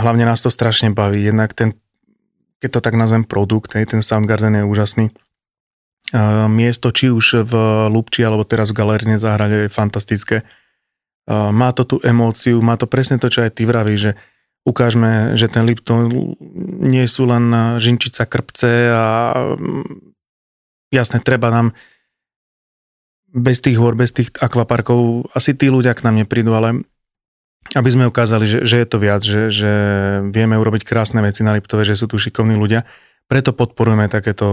hlavne 0.05 0.29
nás 0.29 0.45
to 0.45 0.53
strašne 0.53 0.93
baví. 0.93 1.25
Jednak 1.25 1.57
ten, 1.57 1.73
keď 2.61 2.77
to 2.77 2.79
tak 2.85 2.93
nazvem 2.93 3.25
produkt, 3.25 3.73
ten 3.73 4.05
Soundgarden 4.05 4.61
je 4.61 4.63
úžasný. 4.69 5.05
Eh, 5.09 6.45
miesto, 6.45 6.93
či 6.93 7.09
už 7.09 7.49
v 7.49 7.53
Lubči, 7.89 8.21
alebo 8.21 8.45
teraz 8.45 8.69
v 8.69 8.77
Galérne 8.77 9.17
záhrade 9.17 9.65
je 9.65 9.73
fantastické 9.73 10.45
má 11.25 11.73
to 11.73 11.81
tú 11.89 11.97
emóciu, 12.05 12.61
má 12.61 12.77
to 12.77 12.85
presne 12.85 13.17
to, 13.17 13.33
čo 13.33 13.41
aj 13.41 13.57
ty 13.57 13.65
vravíš, 13.65 13.97
že 13.97 14.11
ukážme, 14.65 15.37
že 15.37 15.45
ten 15.47 15.63
Lipton 15.63 16.09
nie 16.81 17.05
sú 17.05 17.29
len 17.29 17.77
žinčica 17.77 18.25
krpce 18.25 18.89
a 18.89 19.05
mm, 19.55 20.17
jasne, 20.89 21.21
treba 21.21 21.53
nám 21.53 21.77
bez 23.29 23.61
tých 23.61 23.77
hôr, 23.77 23.93
bez 23.93 24.11
tých 24.15 24.33
akvaparkov, 24.41 25.29
asi 25.37 25.53
tí 25.53 25.69
ľudia 25.69 25.93
k 25.93 26.03
nám 26.07 26.17
neprídu, 26.17 26.55
ale 26.57 26.81
aby 27.73 27.89
sme 27.89 28.09
ukázali, 28.09 28.45
že, 28.45 28.59
že 28.65 28.81
je 28.81 28.87
to 28.87 28.97
viac, 29.01 29.21
že, 29.25 29.49
že 29.53 29.71
vieme 30.29 30.55
urobiť 30.55 30.85
krásne 30.85 31.21
veci 31.21 31.41
na 31.41 31.53
Liptove, 31.53 31.81
že 31.81 31.97
sú 31.97 32.05
tu 32.05 32.21
šikovní 32.21 32.53
ľudia. 32.53 32.85
Preto 33.25 33.57
podporujeme 33.57 34.05
takéto 34.05 34.47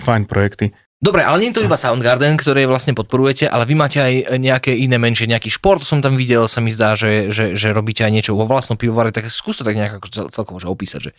fajn 0.00 0.24
projekty. 0.24 0.72
Dobre, 1.04 1.20
ale 1.20 1.36
nie 1.44 1.52
je 1.52 1.60
to 1.60 1.66
iba 1.68 1.76
Soundgarden, 1.76 2.40
ktoré 2.40 2.64
vlastne 2.64 2.96
podporujete, 2.96 3.44
ale 3.44 3.68
vy 3.68 3.76
máte 3.76 4.00
aj 4.00 4.40
nejaké 4.40 4.72
iné 4.72 4.96
menšie, 4.96 5.28
nejaký 5.28 5.52
šport 5.52 5.84
som 5.84 6.00
tam 6.00 6.16
videl, 6.16 6.48
sa 6.48 6.64
mi 6.64 6.72
zdá, 6.72 6.96
že, 6.96 7.28
že, 7.28 7.52
že 7.60 7.76
robíte 7.76 8.00
aj 8.08 8.12
niečo 8.16 8.32
vo 8.32 8.48
vlastnom 8.48 8.80
pivovare, 8.80 9.12
tak 9.12 9.28
skús 9.28 9.60
to 9.60 9.68
tak 9.68 9.76
nejak 9.76 10.00
celkovo 10.32 10.56
že 10.56 10.64
opísať, 10.72 11.00
že, 11.04 11.12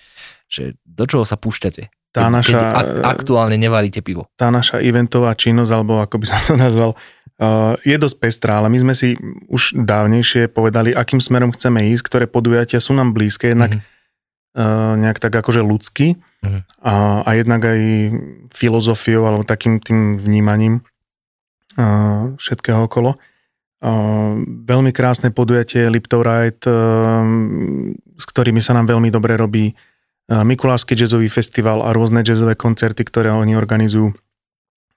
že 0.49 0.63
do 0.81 1.05
čoho 1.05 1.21
sa 1.21 1.37
púšťate, 1.37 1.93
Tá 2.09 2.25
keď, 2.25 2.33
naša, 2.33 2.57
keď 2.57 2.65
ak, 2.73 2.87
aktuálne 3.19 3.59
nevaríte 3.61 4.01
pivo. 4.01 4.25
tá 4.39 4.47
naša 4.49 4.81
eventová 4.81 5.35
činnosť, 5.37 5.71
alebo 5.75 6.01
ako 6.01 6.15
by 6.17 6.25
som 6.31 6.39
to 6.47 6.55
nazval, 6.55 6.91
uh, 6.95 7.75
je 7.83 7.95
dosť 7.99 8.17
pestrá, 8.17 8.63
ale 8.63 8.71
my 8.71 8.79
sme 8.79 8.93
si 8.95 9.19
už 9.51 9.75
dávnejšie 9.75 10.47
povedali, 10.49 10.95
akým 10.95 11.19
smerom 11.19 11.51
chceme 11.53 11.91
ísť, 11.93 12.03
ktoré 12.07 12.25
podujatia 12.25 12.79
sú 12.81 12.95
nám 12.97 13.13
blízke, 13.13 13.51
jednak 13.53 13.77
Mhm. 13.77 13.93
Uh, 14.55 14.95
nejak 14.95 15.19
tak 15.19 15.35
akože 15.35 15.61
ľudský 15.61 16.15
Mhm. 16.45 16.59
a, 16.85 16.93
a 17.25 17.29
jednak 17.33 17.61
aj 17.65 17.81
filozofiou 18.53 19.25
alebo 19.25 19.41
takým 19.41 19.81
tým 19.81 20.13
vnímaním 20.13 20.85
uh, 21.73 22.37
všetkého 22.37 22.85
okolo. 22.85 23.17
Uh, 23.81 24.45
veľmi 24.45 24.93
krásne 24.93 25.33
podujatie 25.33 25.89
Liptov 25.89 26.21
Ride, 26.21 26.65
s 28.15 28.25
ktorými 28.29 28.61
sa 28.61 28.77
nám 28.77 28.85
veľmi 28.89 29.09
dobre 29.09 29.37
robí 29.37 29.73
Mikulášsky 30.25 30.97
jazzový 30.97 31.29
festival 31.29 31.85
a 31.85 31.93
rôzne 31.93 32.25
jazzové 32.25 32.57
koncerty, 32.57 33.05
ktoré 33.05 33.29
oni 33.29 33.53
organizujú. 33.53 34.09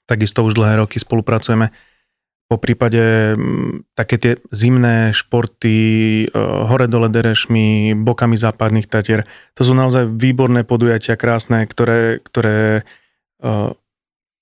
Takisto 0.08 0.40
už 0.40 0.56
dlhé 0.56 0.80
roky 0.80 0.96
spolupracujeme. 0.96 1.68
Po 2.48 2.56
prípade 2.56 3.36
mm, 3.36 3.92
také 3.92 4.16
tie 4.16 4.32
zimné 4.48 5.12
športy, 5.12 5.76
uh, 6.32 6.64
hore 6.64 6.88
dole 6.88 7.12
derešmi, 7.12 7.92
bokami 7.92 8.40
západných 8.40 8.88
tatier, 8.88 9.28
to 9.52 9.68
sú 9.68 9.76
naozaj 9.76 10.08
výborné 10.08 10.64
podujatia, 10.64 11.20
krásne, 11.20 11.68
ktoré, 11.68 12.24
ktoré 12.24 12.88
uh, 13.44 13.76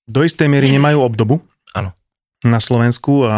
do 0.07 0.21
istej 0.23 0.47
miery 0.47 0.71
nemajú 0.71 1.03
obdobu 1.03 1.43
Áno. 1.75 1.91
na 2.47 2.63
Slovensku 2.63 3.27
a 3.27 3.37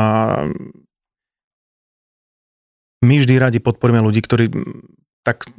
my 3.00 3.16
vždy 3.18 3.36
radi 3.42 3.60
podporíme 3.64 4.06
ľudí, 4.06 4.22
ktorí 4.22 4.54
mm, 4.54 4.80
tak 5.26 5.50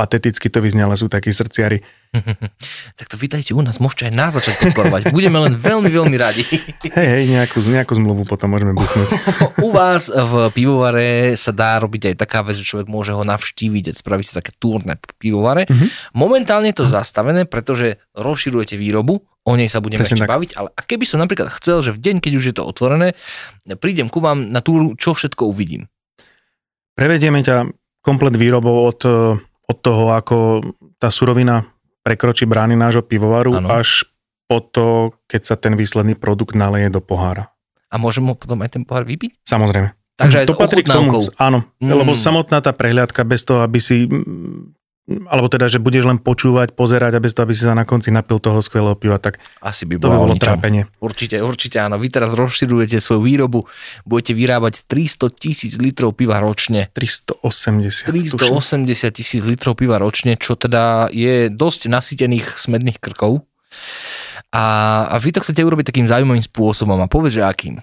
pateticky 0.00 0.48
to 0.48 0.64
vyznie, 0.64 0.80
ale 0.80 0.96
sú 0.96 1.12
takí 1.12 1.28
srdciari. 1.28 1.84
tak 2.98 3.06
to 3.12 3.20
vítajte 3.20 3.52
u 3.52 3.60
nás, 3.60 3.84
môžete 3.84 4.08
aj 4.08 4.14
nás 4.16 4.32
začať 4.32 4.72
podporovať. 4.72 5.12
Budeme 5.12 5.44
len 5.44 5.60
veľmi, 5.60 5.92
veľmi 5.92 6.16
radi. 6.16 6.40
Hej, 6.96 7.08
hej, 7.12 7.24
nejakú, 7.28 7.60
nejakú 7.60 7.92
zmluvu 7.92 8.24
potom 8.24 8.56
môžeme 8.56 8.72
buchnúť. 8.72 9.12
U 9.60 9.68
vás 9.68 10.08
v 10.08 10.48
pivovare 10.56 11.36
sa 11.36 11.52
dá 11.52 11.76
robiť 11.76 12.10
aj 12.10 12.14
taká 12.16 12.40
vec, 12.40 12.56
že 12.56 12.64
človek 12.64 12.88
môže 12.88 13.12
ho 13.12 13.20
navštíviť 13.20 13.92
a 13.92 13.92
spraviť 13.92 14.24
si 14.24 14.32
také 14.32 14.50
turné 14.56 14.96
pivovare. 15.20 15.68
Mhm. 15.68 16.16
Momentálne 16.16 16.72
je 16.72 16.80
to 16.80 16.86
zastavené, 16.88 17.44
pretože 17.44 18.00
rozširujete 18.16 18.80
výrobu, 18.80 19.20
o 19.20 19.52
nej 19.52 19.68
sa 19.68 19.84
budeme 19.84 20.02
Presne 20.02 20.16
ešte 20.16 20.24
tak. 20.24 20.32
baviť, 20.32 20.50
ale 20.56 20.68
a 20.72 20.80
keby 20.80 21.04
som 21.04 21.20
napríklad 21.20 21.52
chcel, 21.60 21.84
že 21.84 21.92
v 21.92 22.00
deň, 22.00 22.16
keď 22.24 22.32
už 22.40 22.44
je 22.48 22.54
to 22.56 22.64
otvorené, 22.64 23.12
prídem 23.76 24.08
ku 24.08 24.24
vám 24.24 24.48
na 24.48 24.64
túru, 24.64 24.96
čo 24.96 25.12
všetko 25.12 25.52
uvidím. 25.52 25.86
Prevedieme 26.96 27.44
ťa 27.44 27.68
komplet 28.00 28.36
výrobou 28.36 28.88
od, 28.88 29.00
eh, 29.04 29.12
od 29.70 29.76
toho, 29.78 30.10
ako 30.10 30.66
tá 30.98 31.14
surovina 31.14 31.62
prekročí 32.02 32.42
brány 32.42 32.74
nášho 32.74 33.06
pivovaru, 33.06 33.54
Áno. 33.62 33.70
až 33.70 34.02
po 34.50 34.58
to, 34.58 35.14
keď 35.30 35.42
sa 35.46 35.54
ten 35.54 35.78
výsledný 35.78 36.18
produkt 36.18 36.58
naleje 36.58 36.90
do 36.90 36.98
pohára. 36.98 37.54
A 37.86 37.98
môžem 38.02 38.26
ho 38.26 38.34
potom 38.34 38.58
aj 38.66 38.74
ten 38.74 38.82
pohár 38.82 39.06
vypiť? 39.06 39.46
Samozrejme. 39.46 39.94
Takže 40.18 40.36
aj 40.42 40.46
to 40.50 40.58
patrí 40.58 40.82
k 40.84 40.90
tomu, 40.92 41.22
áno, 41.38 41.64
Mm. 41.80 41.86
mm. 41.86 41.96
lebo 41.96 42.12
samotná 42.12 42.60
tá 42.60 42.74
prehliadka 42.74 43.22
bez 43.24 43.46
toho, 43.46 43.62
aby 43.64 43.78
si 43.80 44.04
mm, 44.04 44.79
alebo 45.10 45.50
teda, 45.50 45.66
že 45.66 45.82
budeš 45.82 46.06
len 46.06 46.22
počúvať, 46.22 46.70
pozerať 46.78 47.18
a 47.18 47.22
bez 47.22 47.34
toho, 47.34 47.50
aby 47.50 47.54
si 47.56 47.66
sa 47.66 47.74
na 47.74 47.82
konci 47.82 48.14
napil 48.14 48.38
toho 48.38 48.62
skvelého 48.62 48.94
piva, 48.94 49.18
tak 49.18 49.42
Asi 49.58 49.82
by 49.82 49.98
to 49.98 50.06
by 50.06 50.16
bolo 50.16 50.34
ničom. 50.38 50.46
trápenie. 50.46 50.82
Určite, 51.02 51.42
určite 51.42 51.82
áno. 51.82 51.98
Vy 51.98 52.08
teraz 52.14 52.30
rozširujete 52.30 53.02
svoju 53.02 53.26
výrobu, 53.26 53.66
budete 54.06 54.38
vyrábať 54.38 54.86
300 54.86 55.34
tisíc 55.34 55.74
litrov 55.82 56.14
piva 56.14 56.38
ročne. 56.38 56.88
380. 56.94 58.06
tuším. 58.06 58.54
380 58.86 59.18
tisíc 59.18 59.42
litrov 59.42 59.74
piva 59.74 59.98
ročne, 59.98 60.38
čo 60.38 60.54
teda 60.54 61.10
je 61.10 61.50
dosť 61.50 61.90
nasýtených 61.90 62.54
smedných 62.54 63.02
krkov. 63.02 63.42
A, 64.50 64.64
a 65.10 65.16
vy 65.22 65.30
to 65.30 65.42
chcete 65.42 65.62
urobiť 65.62 65.90
takým 65.90 66.06
zaujímavým 66.10 66.42
spôsobom. 66.42 66.98
A 66.98 67.10
povedz, 67.10 67.38
že 67.38 67.46
akým. 67.46 67.78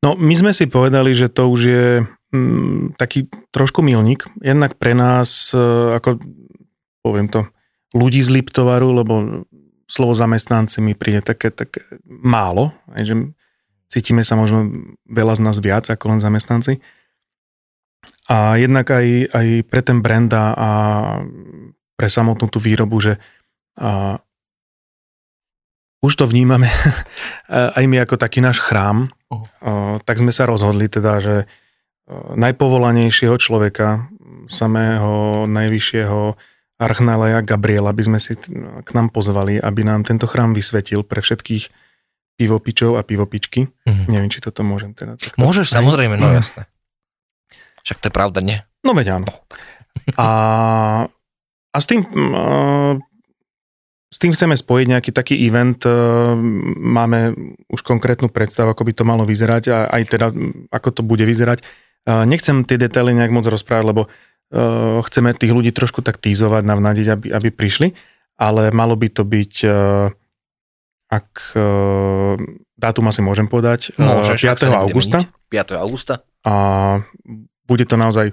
No, 0.00 0.14
my 0.14 0.34
sme 0.36 0.52
si 0.54 0.70
povedali, 0.70 1.10
že 1.12 1.28
to 1.28 1.50
už 1.50 1.60
je 1.60 1.86
mm, 2.32 2.96
taký 2.96 3.26
trošku 3.50 3.82
milník. 3.82 4.24
Jednak 4.38 4.78
pre 4.78 4.94
nás, 4.94 5.50
e, 5.50 5.58
ako 5.98 6.22
poviem 7.08 7.32
to, 7.32 7.48
ľudí 7.96 8.20
z 8.20 8.36
Liptovaru, 8.36 8.92
lebo 8.92 9.44
slovo 9.88 10.12
zamestnanci 10.12 10.84
mi 10.84 10.92
príde 10.92 11.24
také, 11.24 11.48
také 11.48 11.80
málo, 12.04 12.76
že 12.92 13.32
cítime 13.88 14.20
sa 14.20 14.36
možno 14.36 14.68
veľa 15.08 15.40
z 15.40 15.42
nás 15.48 15.56
viac 15.64 15.88
ako 15.88 16.12
len 16.12 16.20
zamestnanci. 16.20 16.84
A 18.28 18.60
jednak 18.60 18.92
aj, 18.92 19.32
aj 19.32 19.46
pre 19.72 19.80
ten 19.80 20.04
brand 20.04 20.28
a, 20.36 20.52
a 20.52 20.70
pre 21.96 22.08
samotnú 22.12 22.52
tú 22.52 22.60
výrobu, 22.60 23.00
že 23.00 23.16
a, 23.80 24.20
už 26.04 26.12
to 26.12 26.28
vnímame 26.28 26.68
aj 27.80 27.84
my 27.88 28.04
ako 28.04 28.20
taký 28.20 28.44
náš 28.44 28.60
chrám, 28.60 29.08
Oh. 29.28 29.44
o, 29.44 29.72
tak 30.00 30.24
sme 30.24 30.32
sa 30.32 30.48
rozhodli 30.48 30.88
teda, 30.88 31.20
že 31.20 31.36
najpovolanejšieho 32.32 33.36
človeka, 33.36 34.08
samého 34.48 35.44
najvyššieho 35.44 36.20
Archnaleja 36.78 37.42
Gabriela 37.42 37.90
by 37.90 38.02
sme 38.06 38.18
si 38.18 38.38
k 38.38 38.90
nám 38.94 39.10
pozvali, 39.10 39.58
aby 39.58 39.82
nám 39.82 40.06
tento 40.06 40.30
chrám 40.30 40.54
vysvetil 40.54 41.02
pre 41.02 41.18
všetkých 41.18 41.68
pivopičov 42.38 42.94
a 42.94 43.02
pivopičky. 43.02 43.66
Mhm. 43.84 44.04
Neviem, 44.06 44.30
či 44.30 44.38
toto 44.38 44.62
môžem 44.62 44.94
teda. 44.94 45.18
takto- 45.18 45.34
Môžeš, 45.36 45.74
Aj. 45.74 45.82
samozrejme, 45.82 46.14
no 46.14 46.30
jasné. 46.30 46.70
Však 47.82 47.98
to 47.98 48.06
je 48.08 48.14
pravda, 48.14 48.38
nie? 48.38 48.62
No 48.86 48.94
veď 48.94 49.18
áno. 49.18 49.26
A, 50.14 50.28
a 51.74 51.78
s 51.82 51.86
tým 51.90 52.06
uh, 52.06 52.94
s 54.08 54.16
tým 54.16 54.32
chceme 54.32 54.54
spojiť 54.54 54.86
nejaký 54.88 55.10
taký 55.10 55.34
event. 55.44 55.82
Uh, 55.82 56.32
máme 56.78 57.34
už 57.68 57.82
konkrétnu 57.82 58.30
predstavu, 58.30 58.70
ako 58.70 58.86
by 58.86 58.92
to 58.94 59.04
malo 59.04 59.26
vyzerať 59.26 59.64
a 59.68 59.78
aj 59.90 60.02
teda, 60.06 60.26
ako 60.70 60.88
to 60.94 61.02
bude 61.02 61.26
vyzerať. 61.26 61.60
Uh, 62.06 62.22
nechcem 62.24 62.62
tie 62.64 62.78
detaily 62.78 63.12
nejak 63.12 63.34
moc 63.34 63.44
rozprávať, 63.44 63.84
lebo 63.84 64.02
uh, 64.52 65.00
chceme 65.04 65.34
tých 65.34 65.52
ľudí 65.52 65.70
trošku 65.74 66.00
tak 66.00 66.18
týzovať, 66.18 66.62
navnadiť, 66.64 67.06
aby, 67.08 67.26
aby 67.32 67.48
prišli, 67.52 67.92
ale 68.38 68.70
malo 68.70 68.94
by 68.94 69.08
to 69.10 69.22
byť, 69.26 69.54
uh, 69.66 70.08
ak 71.08 71.28
uh, 71.56 72.36
dátum 72.76 73.04
asi 73.08 73.20
môžem 73.24 73.48
povedať, 73.48 73.96
uh, 73.96 74.22
Môžeš, 74.22 74.40
ak 74.48 74.56
5. 74.56 74.60
sa 74.60 74.66
nebudeme 74.68 74.84
augusta 74.92 75.18
niť. 75.18 75.28
5. 75.48 75.84
augusta. 75.84 76.14
a 76.44 76.52
bude 77.68 77.84
to 77.84 77.96
naozaj 77.96 78.32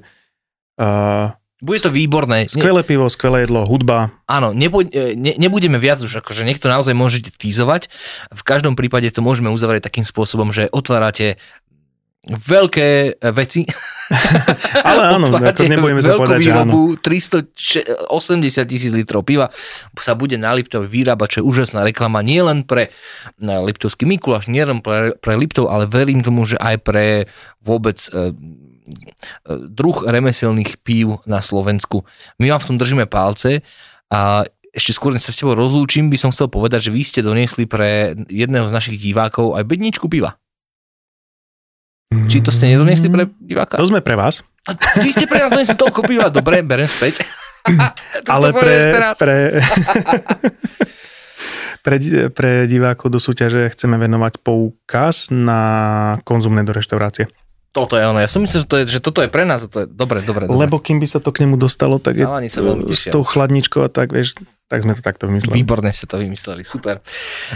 uh, 0.80 1.36
Bude 1.64 1.80
to 1.80 1.90
výborné. 1.90 2.52
Skvelé 2.52 2.84
pivo, 2.84 3.08
skvelé 3.08 3.48
jedlo, 3.48 3.64
hudba. 3.64 4.12
áno, 4.28 4.52
nebu, 4.52 4.84
ne, 4.92 5.34
nebudeme 5.40 5.80
viac 5.80 6.04
už, 6.04 6.20
akože 6.20 6.44
nech 6.44 6.60
to 6.60 6.68
naozaj 6.68 6.92
môžete 6.92 7.32
týzovať. 7.32 7.88
V 8.36 8.42
každom 8.44 8.76
prípade 8.76 9.08
to 9.10 9.24
môžeme 9.24 9.48
uzavrieť 9.50 9.88
takým 9.88 10.04
spôsobom, 10.04 10.52
že 10.52 10.68
otvárate 10.70 11.40
veľké 12.26 12.90
e, 12.90 13.30
veci. 13.34 13.62
Ale 14.88 15.18
áno, 15.18 15.26
ako 15.30 15.66
nebudeme 15.66 16.02
sa 16.02 16.18
povedať, 16.18 16.40
že 16.42 16.52
áno. 16.54 16.70
výrobu, 16.70 16.82
380 17.02 18.70
tisíc 18.70 18.94
litrov 18.94 19.26
piva 19.26 19.50
sa 19.98 20.14
bude 20.14 20.38
na 20.38 20.54
Liptov 20.54 20.86
vyrábať, 20.86 21.38
čo 21.38 21.38
je 21.42 21.48
úžasná 21.50 21.82
reklama 21.82 22.22
nie 22.22 22.42
len 22.42 22.62
pre 22.66 22.94
na 23.42 23.62
Liptovský 23.66 24.06
Mikuláš, 24.06 24.46
nie 24.50 24.62
len 24.62 24.82
pre, 24.82 25.18
pre 25.18 25.34
Liptov, 25.38 25.70
ale 25.70 25.90
verím 25.90 26.22
tomu, 26.22 26.46
že 26.46 26.58
aj 26.62 26.76
pre 26.86 27.26
vôbec 27.66 27.98
e, 28.14 28.34
druh 29.74 29.98
remeselných 30.06 30.82
pív 30.86 31.22
na 31.26 31.42
Slovensku. 31.42 32.06
My 32.38 32.54
vám 32.54 32.62
v 32.62 32.68
tom 32.74 32.78
držíme 32.78 33.06
palce 33.10 33.66
a 34.14 34.46
ešte 34.76 34.92
skôr, 34.92 35.16
než 35.16 35.24
sa 35.24 35.32
s 35.32 35.40
tebou 35.40 35.56
rozlúčim, 35.56 36.12
by 36.12 36.18
som 36.20 36.30
chcel 36.36 36.52
povedať, 36.52 36.92
že 36.92 36.94
vy 36.94 37.02
ste 37.02 37.24
doniesli 37.24 37.64
pre 37.64 38.12
jedného 38.28 38.68
z 38.68 38.76
našich 38.76 39.00
divákov 39.00 39.56
aj 39.56 39.64
bedničku 39.64 40.12
piva. 40.12 40.36
Či 42.10 42.46
to 42.46 42.54
ste 42.54 42.70
nedoniesli 42.70 43.10
pre 43.10 43.26
diváka? 43.42 43.82
To 43.82 43.90
sme 43.90 44.02
pre 44.02 44.14
vás, 44.14 44.46
Vy 44.98 45.10
ste 45.14 45.30
pre 45.30 45.46
nás 45.46 45.54
doniesli 45.54 45.78
toľko 45.78 46.02
piva, 46.10 46.34
dobre, 46.34 46.66
berem 46.66 46.90
späť. 46.90 47.22
To 48.26 48.30
ale 48.34 48.50
to 48.50 48.58
pre, 48.58 48.78
pre, 49.14 49.38
pre, 51.86 51.96
pre 52.34 52.52
divákov 52.66 53.14
do 53.14 53.22
súťaže 53.22 53.70
chceme 53.70 54.02
venovať 54.02 54.42
poukaz 54.42 55.30
na 55.30 55.62
konzumné 56.26 56.66
do 56.66 56.74
reštaurácie. 56.74 57.30
Toto 57.76 58.00
je 58.00 58.08
ono, 58.08 58.24
ja 58.24 58.32
som 58.32 58.40
myslel, 58.42 58.64
že, 58.64 58.68
to 58.72 58.76
je, 58.80 58.84
že 58.88 59.00
toto 59.04 59.20
je 59.20 59.30
pre 59.30 59.44
nás, 59.44 59.68
to 59.68 59.84
je 59.84 59.88
dobre, 59.92 60.24
dobre, 60.24 60.48
dobre. 60.48 60.64
Lebo 60.64 60.80
kým 60.80 60.98
by 60.98 61.08
sa 61.12 61.20
to 61.20 61.30
k 61.36 61.44
nemu 61.44 61.60
dostalo, 61.60 62.00
tak 62.00 62.16
je 62.16 62.26
Chalani 62.26 62.48
sa 62.48 62.64
veľmi 62.64 62.88
s 62.88 63.12
tou 63.12 63.22
chladničkou 63.22 63.84
a 63.84 63.92
tak, 63.92 64.16
vieš, 64.16 64.40
tak 64.72 64.82
sme 64.82 64.96
to 64.96 65.04
takto 65.04 65.28
vymysleli. 65.28 65.62
Výborne 65.62 65.92
ste 65.92 66.08
to 66.08 66.16
vymysleli, 66.18 66.64
super. 66.64 67.04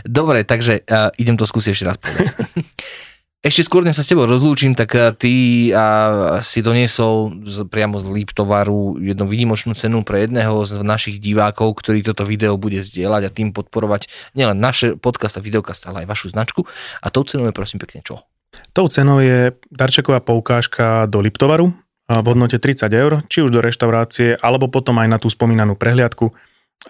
Dobre, 0.03 0.43
takže 0.43 0.83
uh, 0.85 1.09
idem 1.15 1.39
to 1.39 1.47
skúsiť 1.47 1.71
ešte 1.71 1.85
raz 1.87 1.97
povedať. 1.97 2.35
Ešte 3.39 3.71
skôr, 3.71 3.87
než 3.87 3.95
sa 3.95 4.03
s 4.03 4.11
tebou 4.11 4.27
rozlúčim, 4.27 4.75
tak 4.75 4.91
eh, 4.99 5.15
ty 5.15 5.31
a, 5.71 6.43
si 6.43 6.59
doniesol 6.59 7.39
z, 7.47 7.63
priamo 7.71 7.95
z 7.95 8.11
Liptovaru 8.11 8.99
jednu 8.99 9.23
výnimočnú 9.23 9.71
cenu 9.79 10.03
pre 10.03 10.27
jedného 10.27 10.67
z 10.67 10.83
našich 10.83 11.23
divákov, 11.23 11.79
ktorý 11.79 12.03
toto 12.03 12.27
video 12.27 12.59
bude 12.59 12.83
zdieľať 12.83 13.21
a 13.23 13.31
tým 13.31 13.55
podporovať 13.55 14.11
nielen 14.35 14.59
naše 14.59 14.99
podcast 14.99 15.39
a 15.39 15.45
videokast, 15.45 15.87
ale 15.87 16.03
aj 16.03 16.11
vašu 16.11 16.35
značku. 16.35 16.67
A 16.99 17.07
tou 17.07 17.23
cenou 17.23 17.47
je 17.47 17.55
prosím 17.55 17.79
pekne 17.79 18.03
čo? 18.03 18.27
Tou 18.75 18.91
cenou 18.91 19.23
je 19.23 19.55
darčeková 19.71 20.19
poukážka 20.19 21.07
do 21.07 21.23
Liptovaru 21.23 21.71
v 22.09 22.25
hodnote 22.27 22.59
30 22.59 22.91
eur, 22.91 23.23
či 23.31 23.39
už 23.45 23.55
do 23.55 23.63
reštaurácie, 23.63 24.35
alebo 24.35 24.67
potom 24.67 24.99
aj 24.99 25.07
na 25.07 25.15
tú 25.21 25.31
spomínanú 25.31 25.79
prehliadku, 25.79 26.33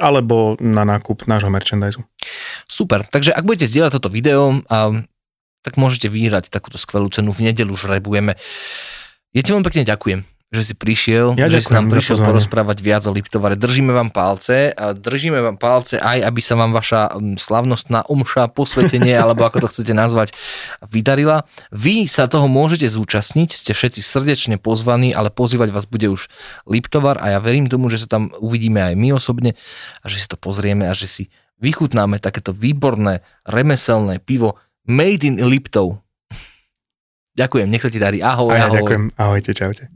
alebo 0.02 0.58
na 0.58 0.82
nákup 0.82 1.30
nášho 1.30 1.52
merchandise. 1.54 2.00
Super, 2.66 3.06
takže 3.06 3.36
ak 3.36 3.46
budete 3.46 3.70
zdieľať 3.70 3.92
toto 4.00 4.10
video, 4.10 4.64
tak 5.62 5.76
môžete 5.76 6.08
vyhrať 6.08 6.48
takúto 6.48 6.80
skvelú 6.80 7.12
cenu. 7.12 7.36
V 7.36 7.44
nedelu 7.52 7.74
žrebujeme. 7.76 8.36
Ja 9.36 9.42
ti 9.46 9.54
veľmi 9.54 9.66
pekne 9.68 9.86
ďakujem, 9.86 10.26
že 10.50 10.62
si 10.66 10.74
prišiel, 10.74 11.38
ja 11.38 11.46
že 11.46 11.62
si 11.62 11.70
nám 11.70 11.94
prišiel 11.94 12.26
porozprávať 12.26 12.82
viac 12.82 13.06
o 13.06 13.14
Liptovare. 13.14 13.54
Držíme 13.54 13.94
vám 13.94 14.10
palce 14.10 14.74
a 14.74 14.98
držíme 14.98 15.38
vám 15.38 15.62
palce 15.62 16.02
aj, 16.02 16.26
aby 16.26 16.42
sa 16.42 16.58
vám 16.58 16.74
vaša 16.74 17.14
slavnostná 17.38 18.10
omša, 18.10 18.50
posvetenie, 18.50 19.14
alebo 19.22 19.46
ako 19.46 19.70
to 19.70 19.72
chcete 19.78 19.94
nazvať, 19.94 20.34
vydarila. 20.90 21.46
Vy 21.70 22.10
sa 22.10 22.26
toho 22.26 22.50
môžete 22.50 22.90
zúčastniť, 22.90 23.50
ste 23.54 23.72
všetci 23.78 24.02
srdečne 24.02 24.56
pozvaní, 24.58 25.14
ale 25.14 25.30
pozývať 25.30 25.70
vás 25.70 25.86
bude 25.86 26.10
už 26.10 26.26
Liptovar 26.66 27.22
a 27.22 27.38
ja 27.38 27.40
verím 27.44 27.70
tomu, 27.70 27.94
že 27.94 28.02
sa 28.02 28.10
tam 28.10 28.34
uvidíme 28.42 28.82
aj 28.82 28.98
my 28.98 29.14
osobne 29.14 29.54
a 30.02 30.06
že 30.10 30.18
si 30.18 30.26
to 30.26 30.40
pozrieme 30.42 30.90
a 30.90 30.98
že 30.98 31.06
si 31.06 31.24
vychutnáme 31.62 32.18
takéto 32.18 32.56
výborné 32.56 33.22
remeselné 33.46 34.18
pivo 34.24 34.58
Made 34.90 35.22
in 35.22 35.38
Liptov. 35.40 36.02
Ďakujem, 37.38 37.70
nech 37.70 37.80
sa 37.80 37.88
ti 37.88 38.02
darí. 38.02 38.20
Ahoj, 38.20 38.52
A 38.52 38.58
ja 38.58 38.66
ahoj. 38.68 38.78
ďakujem. 38.82 39.04
Ahojte, 39.16 39.54
čaute. 39.54 39.88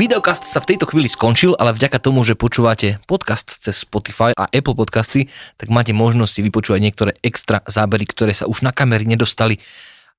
Videokast 0.00 0.48
sa 0.48 0.64
v 0.64 0.72
tejto 0.72 0.88
chvíli 0.88 1.12
skončil, 1.12 1.52
ale 1.60 1.76
vďaka 1.76 2.00
tomu, 2.00 2.24
že 2.24 2.32
počúvate 2.32 3.04
podcast 3.04 3.60
cez 3.60 3.84
Spotify 3.84 4.32
a 4.32 4.48
Apple 4.48 4.72
podcasty, 4.72 5.28
tak 5.60 5.68
máte 5.68 5.92
možnosť 5.92 6.32
si 6.32 6.40
vypočúvať 6.40 6.80
niektoré 6.80 7.12
extra 7.20 7.60
zábery, 7.68 8.08
ktoré 8.08 8.32
sa 8.32 8.48
už 8.48 8.64
na 8.64 8.72
kamery 8.72 9.04
nedostali 9.04 9.60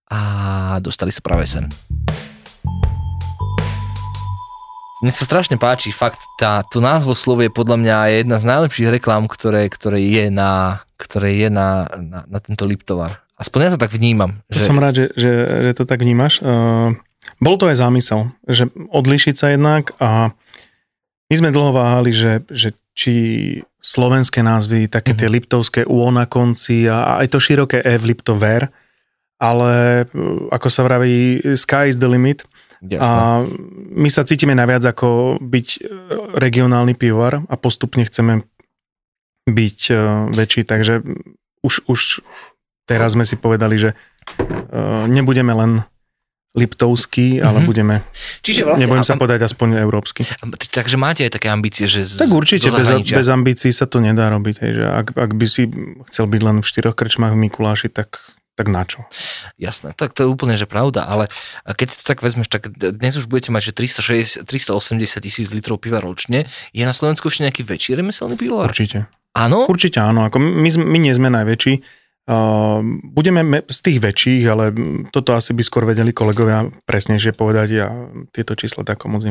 a 0.05 0.77
dostali 0.85 1.09
sa 1.09 1.25
práve 1.25 1.49
sem. 1.49 1.65
Mne 5.01 5.09
sa 5.09 5.25
strašne 5.25 5.57
páči, 5.57 5.89
fakt, 5.89 6.21
tá, 6.37 6.61
to 6.69 6.77
názvo 6.77 7.17
slovie 7.17 7.49
podľa 7.49 7.81
mňa 7.81 7.95
je 8.05 8.15
jedna 8.21 8.37
z 8.37 8.45
najlepších 8.53 8.89
reklám, 9.01 9.25
ktoré, 9.25 9.65
ktoré 9.65 9.97
je, 9.97 10.29
na, 10.29 10.85
ktoré 11.01 11.41
je 11.41 11.49
na, 11.49 11.89
na, 11.97 12.29
na 12.29 12.37
tento 12.37 12.69
Liptovar. 12.69 13.25
Aspoň 13.33 13.59
ja 13.65 13.71
to 13.73 13.81
tak 13.81 13.97
vnímam. 13.97 14.45
Že... 14.53 14.61
Som 14.61 14.77
rád, 14.77 14.93
že, 14.93 15.05
že, 15.17 15.31
že 15.65 15.71
to 15.73 15.89
tak 15.89 16.05
vnímaš. 16.05 16.37
Uh, 16.45 17.01
bol 17.37 17.55
to 17.57 17.69
aj 17.69 17.77
zámysel, 17.77 18.33
že 18.49 18.69
odlišiť 18.73 19.35
sa 19.37 19.53
jednak 19.53 19.93
a 20.01 20.33
my 21.31 21.35
sme 21.37 21.55
dlho 21.55 21.71
váhali, 21.71 22.11
že, 22.11 22.43
že 22.51 22.75
či 22.91 23.13
slovenské 23.81 24.45
názvy, 24.45 24.91
také 24.91 25.17
tie 25.17 25.31
liptovské 25.31 25.87
U 25.87 26.05
na 26.13 26.29
konci 26.29 26.85
a, 26.85 27.01
a 27.01 27.11
aj 27.25 27.27
to 27.33 27.39
široké 27.41 27.81
E 27.81 27.97
v 27.97 28.13
Liptover, 28.13 28.69
ale 29.41 30.05
uh, 30.05 30.53
ako 30.53 30.67
sa 30.69 30.85
vraví, 30.85 31.41
sky 31.57 31.89
is 31.89 31.97
the 31.97 32.05
limit. 32.05 32.45
Jasné. 32.81 33.05
A 33.05 33.45
my 33.93 34.09
sa 34.09 34.25
cítime 34.25 34.57
naviac 34.57 34.81
ako 34.81 35.37
byť 35.37 35.67
e, 35.69 35.79
regionálny 36.33 36.97
pivovar 36.97 37.45
a 37.45 37.53
postupne 37.53 38.01
chceme 38.01 38.41
byť 39.45 39.79
uh, 39.93 40.25
väčší, 40.33 40.65
takže 40.65 41.05
už, 41.61 41.85
už 41.85 42.25
teraz 42.89 43.13
sme 43.13 43.21
si 43.21 43.37
povedali, 43.37 43.77
že 43.77 43.93
uh, 43.93 45.05
nebudeme 45.05 45.53
len 45.53 45.85
Liptovský, 46.51 47.39
ale 47.39 47.63
Mhm. 47.63 47.65
budeme, 47.65 47.95
Čiže 48.43 48.67
vlastne, 48.67 48.83
nebudem 48.83 49.07
sa 49.07 49.15
povedať 49.15 49.47
aspoň 49.47 49.79
európsky. 49.79 50.27
Takže 50.67 50.99
máte 50.99 51.23
aj 51.23 51.39
také 51.39 51.47
ambície, 51.47 51.87
že 51.87 52.03
z, 52.03 52.27
Tak 52.27 52.31
určite, 52.31 52.67
bez, 52.67 52.91
bez 53.07 53.27
ambícií 53.31 53.71
sa 53.71 53.87
to 53.87 54.03
nedá 54.03 54.27
robiť. 54.27 54.55
Hej, 54.59 54.71
že 54.75 54.85
ak, 54.85 55.07
ak 55.15 55.31
by 55.31 55.45
si 55.47 55.71
chcel 56.11 56.27
byť 56.27 56.41
len 56.43 56.57
v 56.59 56.67
štyroch 56.67 56.95
krčmách 56.99 57.31
v 57.31 57.39
Mikuláši, 57.47 57.87
tak, 57.87 58.19
tak 58.59 58.67
na 58.67 58.83
čo? 58.83 59.07
Jasné, 59.55 59.95
tak 59.95 60.11
to 60.11 60.27
je 60.27 60.27
úplne, 60.27 60.59
že 60.59 60.67
pravda, 60.67 61.07
ale 61.07 61.31
keď 61.63 61.87
si 61.87 61.95
to 62.03 62.03
tak 62.03 62.19
vezmeš, 62.19 62.51
tak 62.51 62.67
dnes 62.75 63.15
už 63.15 63.31
budete 63.31 63.55
mať, 63.55 63.71
že 63.71 64.43
360, 64.43 64.43
380 64.43 65.23
tisíc 65.23 65.47
litrov 65.55 65.79
piva 65.79 66.03
ročne. 66.03 66.51
Je 66.75 66.83
na 66.83 66.91
Slovensku 66.91 67.31
ešte 67.31 67.47
nejaký 67.47 67.63
väčší 67.63 67.95
remeselný 67.95 68.35
pivovar? 68.35 68.75
Určite. 68.75 69.07
Áno? 69.31 69.63
Určite 69.71 70.03
áno. 70.03 70.27
Ako 70.27 70.35
my, 70.35 70.67
my 70.67 70.97
nie 70.99 71.15
sme 71.15 71.31
najväčší. 71.31 72.00
Uh, 72.29 72.85
budeme 73.01 73.41
me- 73.41 73.65
z 73.65 73.79
tých 73.81 73.97
väčších, 73.97 74.43
ale 74.45 74.69
toto 75.09 75.33
asi 75.33 75.57
by 75.57 75.63
skôr 75.65 75.89
vedeli 75.89 76.13
kolegovia 76.13 76.69
presnejšie 76.85 77.33
povedať. 77.33 77.67
Ja 77.73 77.89
tieto 78.29 78.53
čísla 78.53 78.85
tak 78.85 79.03
moc 79.09 79.25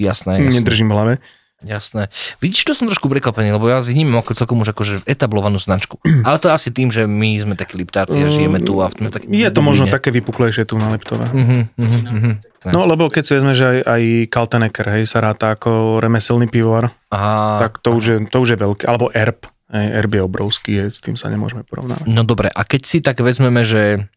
Jasné, 0.00 0.40
jasné. 0.40 0.56
nedržím 0.64 0.88
v 0.88 0.94
hlave. 0.96 1.14
Jasné. 1.60 2.08
Vidíš, 2.40 2.64
to 2.64 2.72
som 2.72 2.88
trošku 2.88 3.12
prekvapený, 3.12 3.52
lebo 3.52 3.68
ja 3.68 3.84
vnímam 3.84 4.24
ako 4.24 4.32
celkom 4.32 4.64
už 4.64 4.72
akože 4.72 5.04
etablovanú 5.04 5.60
značku. 5.60 6.00
Ale 6.24 6.40
to 6.40 6.48
asi 6.48 6.72
tým, 6.72 6.88
že 6.88 7.04
my 7.04 7.36
sme 7.36 7.52
takí 7.52 7.76
liptáci 7.76 8.16
a 8.16 8.32
žijeme 8.32 8.64
tu 8.64 8.80
a 8.80 8.88
sme 8.88 9.12
takí... 9.12 9.28
Je 9.28 9.52
to 9.52 9.60
možno 9.60 9.84
také 9.92 10.08
vypuklejšie 10.08 10.64
tu 10.64 10.80
na 10.80 10.88
Liptove. 10.88 11.28
Uh-huh, 11.28 11.68
uh-huh, 11.68 12.00
uh-huh. 12.16 12.34
No 12.72 12.88
lebo 12.88 13.12
keď 13.12 13.22
si 13.28 13.32
vezme, 13.36 13.52
že 13.52 13.64
aj, 13.68 13.78
aj 13.84 14.02
Kaltenecker, 14.32 14.86
hej, 14.88 15.04
sa 15.04 15.20
ráta 15.20 15.52
ako 15.52 16.00
remeselný 16.00 16.48
pivovar, 16.48 16.96
Aha, 17.12 17.68
tak 17.68 17.84
to 17.84 17.92
už, 17.92 18.04
je, 18.08 18.16
to 18.32 18.36
už 18.40 18.56
je 18.56 18.58
veľké. 18.60 18.84
Alebo 18.88 19.12
Erb. 19.12 19.44
Erb 19.70 20.12
je 20.18 20.22
obrovský, 20.22 20.70
je, 20.74 20.84
s 20.90 20.98
tým 20.98 21.14
sa 21.14 21.30
nemôžeme 21.30 21.62
porovnávať. 21.62 22.10
No 22.10 22.26
dobre, 22.26 22.50
a 22.50 22.62
keď 22.66 22.82
si 22.82 22.98
tak 22.98 23.22
vezmeme, 23.22 23.62
že 23.62 24.10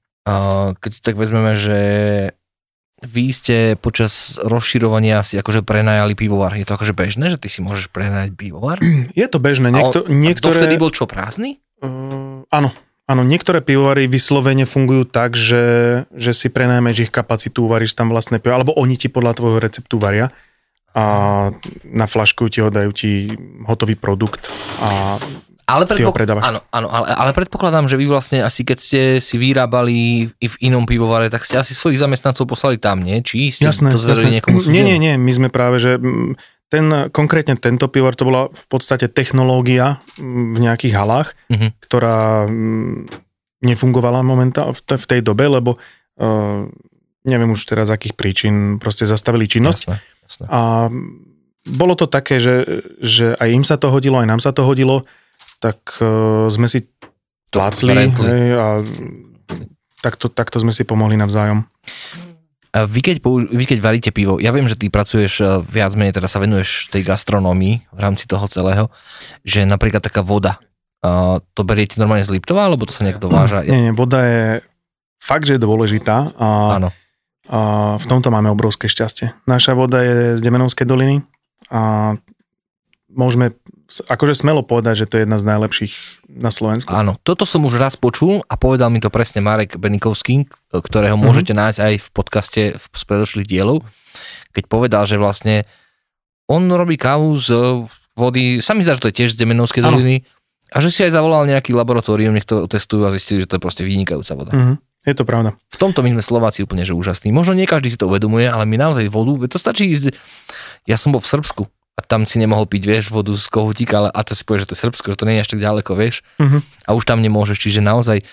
keď 0.79 0.91
si 0.91 1.01
tak 1.03 1.15
vezmeme, 1.19 1.53
že 1.53 1.79
vy 3.03 3.35
ste 3.35 3.57
počas 3.75 4.39
rozširovania 4.39 5.19
si 5.27 5.35
akože 5.35 5.67
prenajali 5.67 6.15
pivovar. 6.15 6.55
Je 6.55 6.63
to 6.63 6.79
akože 6.79 6.95
bežné, 6.95 7.27
že 7.27 7.37
ty 7.37 7.51
si 7.51 7.59
môžeš 7.59 7.91
prenajať 7.91 8.31
pivovar? 8.33 8.79
Je 9.19 9.27
to 9.27 9.43
bežné. 9.43 9.75
Niekto, 9.75 10.07
a 10.07 10.09
niektoré... 10.09 10.55
A 10.55 10.59
vtedy 10.63 10.79
bol 10.79 10.89
čo, 10.89 11.03
prázdny? 11.03 11.59
Uh, 11.83 12.47
áno, 12.47 12.71
áno, 13.03 13.21
niektoré 13.27 13.59
pivovary 13.59 14.07
vyslovene 14.07 14.63
fungujú 14.63 15.03
tak, 15.03 15.35
že, 15.35 16.07
že 16.15 16.31
si 16.31 16.47
prenajmeš 16.47 17.09
ich 17.09 17.11
kapacitu, 17.11 17.67
uvaríš 17.67 17.91
tam 17.91 18.07
vlastné 18.07 18.39
pivo, 18.39 18.55
alebo 18.55 18.71
oni 18.79 18.95
ti 18.95 19.11
podľa 19.11 19.35
tvojho 19.35 19.59
receptu 19.59 19.99
varia 19.99 20.31
a 20.93 21.03
na 21.83 22.05
flašku 22.05 22.47
ti 22.47 22.59
ho 22.59 22.69
dajú 22.69 22.91
ti 22.91 23.33
hotový 23.63 23.93
produkt 23.93 24.45
a 24.79 25.17
Ale, 25.65 25.87
predpok- 25.87 26.11
áno, 26.43 26.59
áno, 26.67 26.87
ale, 26.87 27.07
ale 27.09 27.31
predpokladám, 27.31 27.87
že 27.87 27.95
vy 27.95 28.05
vlastne 28.05 28.39
asi 28.39 28.61
keď 28.61 28.77
ste 28.77 29.01
si 29.17 29.35
vyrábali 29.37 29.95
i 30.29 30.45
v 30.45 30.55
inom 30.61 30.83
pivovare, 30.83 31.27
tak 31.27 31.41
ste 31.41 31.55
asi 31.55 31.71
svojich 31.71 31.97
zamestnancov 31.97 32.45
poslali 32.45 32.75
tam, 32.75 32.99
nie? 32.99 33.19
Či 33.19 33.49
ste 33.49 33.65
jasné, 33.65 33.87
to 33.87 33.97
zverili 33.97 34.37
niekomu 34.37 34.59
Nie, 34.65 34.83
nie, 34.83 34.97
nie, 34.97 35.15
my 35.15 35.31
sme 35.31 35.47
práve, 35.47 35.79
že 35.79 35.95
mm, 35.95 36.35
ten, 36.67 36.85
konkrétne 37.09 37.55
tento 37.55 37.87
pivovar, 37.87 38.13
to 38.13 38.27
bola 38.27 38.41
v 38.49 38.65
podstate 38.67 39.07
technológia 39.07 40.03
mm, 40.15 40.51
v 40.51 40.59
nejakých 40.59 40.93
halách, 40.93 41.31
Mhm. 41.47 41.67
ktorá 41.79 42.43
mm, 42.43 42.95
nefungovala 43.63 44.19
momentálne 44.19 44.73
v, 44.73 44.81
te- 44.83 44.99
v 44.99 45.05
tej 45.07 45.21
dobe, 45.23 45.47
lebo 45.47 45.79
uh, 46.19 46.67
neviem 47.23 47.49
už 47.49 47.63
teraz 47.63 47.87
akých 47.87 48.13
príčin, 48.13 48.55
proste 48.75 49.07
zastavili 49.07 49.47
činnosť. 49.47 49.81
Jasné, 49.87 49.97
jasné. 50.33 50.45
A 50.49 50.89
bolo 51.63 51.93
to 51.95 52.09
také, 52.09 52.41
že, 52.41 52.65
že 52.99 53.37
aj 53.39 53.49
im 53.53 53.63
sa 53.63 53.77
to 53.77 53.87
hodilo, 53.93 54.19
aj 54.19 54.27
nám 54.27 54.41
sa 54.41 54.51
to 54.51 54.65
hodilo, 54.67 55.07
tak 55.63 55.79
uh, 56.03 56.51
sme 56.51 56.67
si 56.67 56.83
tlácli 57.53 57.93
hej, 57.93 58.57
a 58.57 58.81
takto, 60.01 60.27
takto 60.27 60.59
sme 60.59 60.75
si 60.75 60.83
pomohli 60.83 61.15
navzájom. 61.15 61.63
A 62.73 62.89
vy 62.89 63.05
keď, 63.05 63.21
vy 63.53 63.65
keď 63.69 63.79
varíte 63.85 64.09
pivo, 64.09 64.41
ja 64.41 64.49
viem, 64.49 64.65
že 64.65 64.73
ty 64.73 64.89
pracuješ 64.89 65.45
eh, 65.45 65.49
viac 65.61 65.93
menej, 65.93 66.17
teda 66.17 66.25
sa 66.25 66.41
venuješ 66.41 66.89
tej 66.89 67.05
gastronómii 67.05 67.85
v 67.93 67.99
rámci 68.01 68.25
toho 68.25 68.49
celého, 68.49 68.89
že 69.45 69.61
napríklad 69.61 70.01
taká 70.01 70.25
voda, 70.25 70.57
uh, 71.05 71.37
to 71.53 71.61
beriete 71.61 72.01
normálne 72.01 72.25
z 72.25 72.33
Liptova, 72.33 72.65
alebo 72.65 72.89
to 72.89 72.91
sa 72.97 73.05
nejak 73.05 73.21
dováža? 73.21 73.61
Nie, 73.61 73.87
nie, 73.87 73.93
voda 73.93 74.25
je 74.25 74.43
fakt, 75.21 75.45
že 75.45 75.55
je 75.55 75.61
dôležitá 75.61 76.33
a, 76.33 76.81
Áno. 76.81 76.89
A 77.49 77.95
v 77.99 78.05
tomto 78.07 78.31
máme 78.31 78.47
obrovské 78.47 78.87
šťastie. 78.87 79.35
Naša 79.45 79.75
voda 79.75 79.99
je 79.99 80.39
z 80.39 80.41
Demenovskej 80.41 80.87
doliny 80.87 81.27
a 81.67 82.15
môžeme 83.11 83.53
akože 83.93 84.33
smelo 84.33 84.65
povedať, 84.65 85.05
že 85.05 85.09
to 85.11 85.13
je 85.19 85.23
jedna 85.27 85.37
z 85.37 85.45
najlepších 85.45 85.93
na 86.33 86.49
Slovensku. 86.49 86.89
Áno, 86.89 87.19
toto 87.21 87.45
som 87.45 87.61
už 87.67 87.77
raz 87.77 87.93
počul 87.93 88.41
a 88.49 88.57
povedal 88.57 88.89
mi 88.89 88.97
to 88.97 89.13
presne 89.13 89.43
Marek 89.43 89.77
Benikovský, 89.77 90.49
ktorého 90.71 91.13
Mhm. 91.19 91.23
môžete 91.23 91.53
nájsť 91.53 91.79
aj 91.83 91.93
v 91.99 92.07
podcaste 92.09 92.61
v- 92.73 92.87
z 92.89 93.03
predošlých 93.05 93.45
dielov, 93.47 93.85
keď 94.55 94.63
povedal, 94.65 95.03
že 95.05 95.21
vlastne 95.21 95.67
on 96.49 96.65
robí 96.71 96.97
kávu 96.97 97.37
z 97.37 97.49
vody, 98.17 98.61
sa 98.61 98.73
mi 98.73 98.81
zdá, 98.81 98.97
že 98.97 99.03
to 99.03 99.09
je 99.13 99.17
tiež 99.25 99.33
z 99.35 99.39
Demenovskej 99.45 99.83
doliny, 99.83 100.25
a 100.73 100.81
že 100.81 100.89
si 100.89 101.05
aj 101.05 101.13
zavolal 101.13 101.45
nejaký 101.45 101.69
laboratórium, 101.77 102.33
nech 102.33 102.49
to 102.49 102.65
testujú 102.65 103.05
a 103.05 103.13
zistili, 103.13 103.45
že 103.45 103.49
to 103.49 103.61
je 103.61 103.61
proste 103.61 103.83
vynikajúca 103.85 104.33
voda. 104.33 104.51
Mhm. 104.57 104.73
Je 105.03 105.11
to 105.11 105.27
pravda. 105.27 105.59
V 105.67 105.77
tomto 105.77 105.99
my 105.99 106.15
sme 106.15 106.23
Slováci 106.23 106.63
úplne 106.63 106.87
že 106.87 106.95
úžasní. 106.95 107.35
Možno 107.35 107.59
nie 107.59 107.67
každý 107.67 107.91
si 107.91 107.99
to 107.99 108.07
uvedomuje, 108.07 108.47
ale 108.47 108.63
my 108.63 108.79
naozaj 108.79 109.11
vodu, 109.11 109.35
to 109.51 109.59
stačí 109.59 109.91
ísť... 109.91 110.15
Ja 110.87 110.95
som 110.95 111.11
bol 111.11 111.19
v 111.19 111.27
Srbsku 111.27 111.63
a 111.67 112.01
tam 112.03 112.23
si 112.23 112.39
nemohol 112.39 112.67
piť, 112.67 112.83
vieš, 112.87 113.05
vodu 113.11 113.35
z 113.35 113.47
kohutíka, 113.51 113.99
ale 113.99 114.09
a 114.11 114.19
to 114.23 114.31
si 114.31 114.47
povieš, 114.47 114.63
že 114.63 114.69
to 114.71 114.75
je 114.75 114.83
Srbsko, 114.83 115.07
že 115.11 115.19
to 115.19 115.27
nie 115.27 115.35
je 115.39 115.43
až 115.43 115.49
tak 115.51 115.61
ďaleko, 115.63 115.91
vieš. 115.93 116.23
Uh-huh. 116.39 116.63
A 116.87 116.95
už 116.95 117.03
tam 117.03 117.19
nemôžeš, 117.19 117.59
čiže 117.59 117.83
naozaj... 117.83 118.23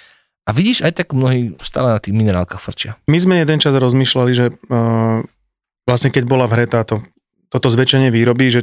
A 0.46 0.50
vidíš, 0.50 0.82
aj 0.82 0.98
tak 0.98 1.14
mnohí 1.14 1.58
stále 1.62 1.94
na 1.94 2.00
tých 2.02 2.14
minerálkach 2.16 2.58
frčia. 2.58 2.98
My 3.06 3.18
sme 3.18 3.42
jeden 3.42 3.58
čas 3.58 3.74
rozmýšľali, 3.76 4.32
že 4.34 4.46
uh, 4.50 5.22
vlastne 5.84 6.10
keď 6.10 6.24
bola 6.26 6.50
v 6.50 6.54
hre 6.58 6.66
táto, 6.66 7.06
toto 7.52 7.66
zväčšenie 7.70 8.14
výroby, 8.14 8.50
že 8.50 8.60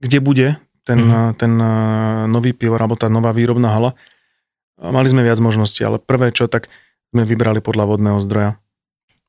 kde 0.00 0.18
bude 0.20 0.48
ten, 0.84 1.00
uh-huh. 1.00 1.36
ten 1.36 1.52
uh, 1.56 2.24
nový 2.30 2.52
pivor, 2.52 2.80
alebo 2.80 3.00
tá 3.00 3.08
nová 3.08 3.32
výrobná 3.32 3.72
hala. 3.72 3.96
Mali 4.80 5.08
sme 5.08 5.26
viac 5.26 5.40
možností, 5.40 5.84
ale 5.84 6.00
prvé 6.00 6.32
čo, 6.32 6.48
tak 6.48 6.72
sme 7.14 7.22
vybrali 7.22 7.62
podľa 7.62 7.94
vodného 7.94 8.18
zdroja. 8.18 8.58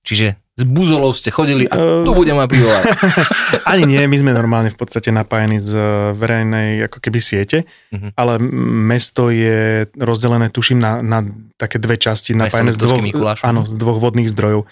Čiže 0.05 0.37
z 0.55 0.63
buzolov 0.63 1.19
ste 1.19 1.35
chodili 1.35 1.67
a 1.67 2.07
tu 2.07 2.15
bude 2.15 2.31
ma 2.31 2.47
pivovar. 2.47 2.79
Ani 3.69 3.83
nie, 3.91 3.99
my 4.07 4.15
sme 4.15 4.31
normálne 4.31 4.71
v 4.71 4.77
podstate 4.79 5.11
napájení 5.11 5.59
z 5.59 5.75
verejnej 6.15 6.87
ako 6.87 7.03
keby 7.03 7.19
siete, 7.19 7.67
uh-huh. 7.91 8.15
ale 8.15 8.39
mesto 8.87 9.27
je 9.27 9.83
rozdelené, 9.99 10.47
tuším, 10.47 10.79
na, 10.79 11.03
na 11.03 11.27
také 11.59 11.75
dve 11.75 11.99
časti, 11.99 12.31
napájené 12.31 12.71
z 12.71 12.79
dvoch, 12.79 13.03
áno, 13.43 13.67
z 13.67 13.75
dvoch 13.75 13.99
vodných 13.99 14.31
zdrojov. 14.31 14.63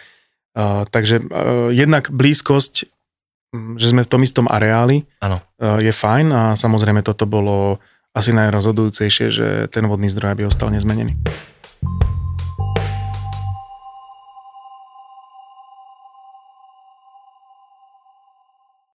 Uh, 0.53 0.87
takže 0.87 1.19
uh, 1.19 1.67
jednak 1.75 2.07
blízkosť, 2.15 2.87
že 3.75 3.87
sme 3.91 4.07
v 4.07 4.09
tom 4.09 4.23
istom 4.23 4.47
areáli, 4.47 5.03
uh, 5.19 5.43
je 5.83 5.91
fajn 5.91 6.27
a 6.31 6.41
samozrejme 6.55 7.03
toto 7.03 7.27
bolo 7.27 7.83
asi 8.15 8.31
najrozhodujúcejšie, 8.31 9.27
že 9.35 9.47
ten 9.67 9.83
vodný 9.83 10.07
zdroj 10.07 10.39
by 10.39 10.43
ostal 10.47 10.71
nezmenený. 10.71 11.19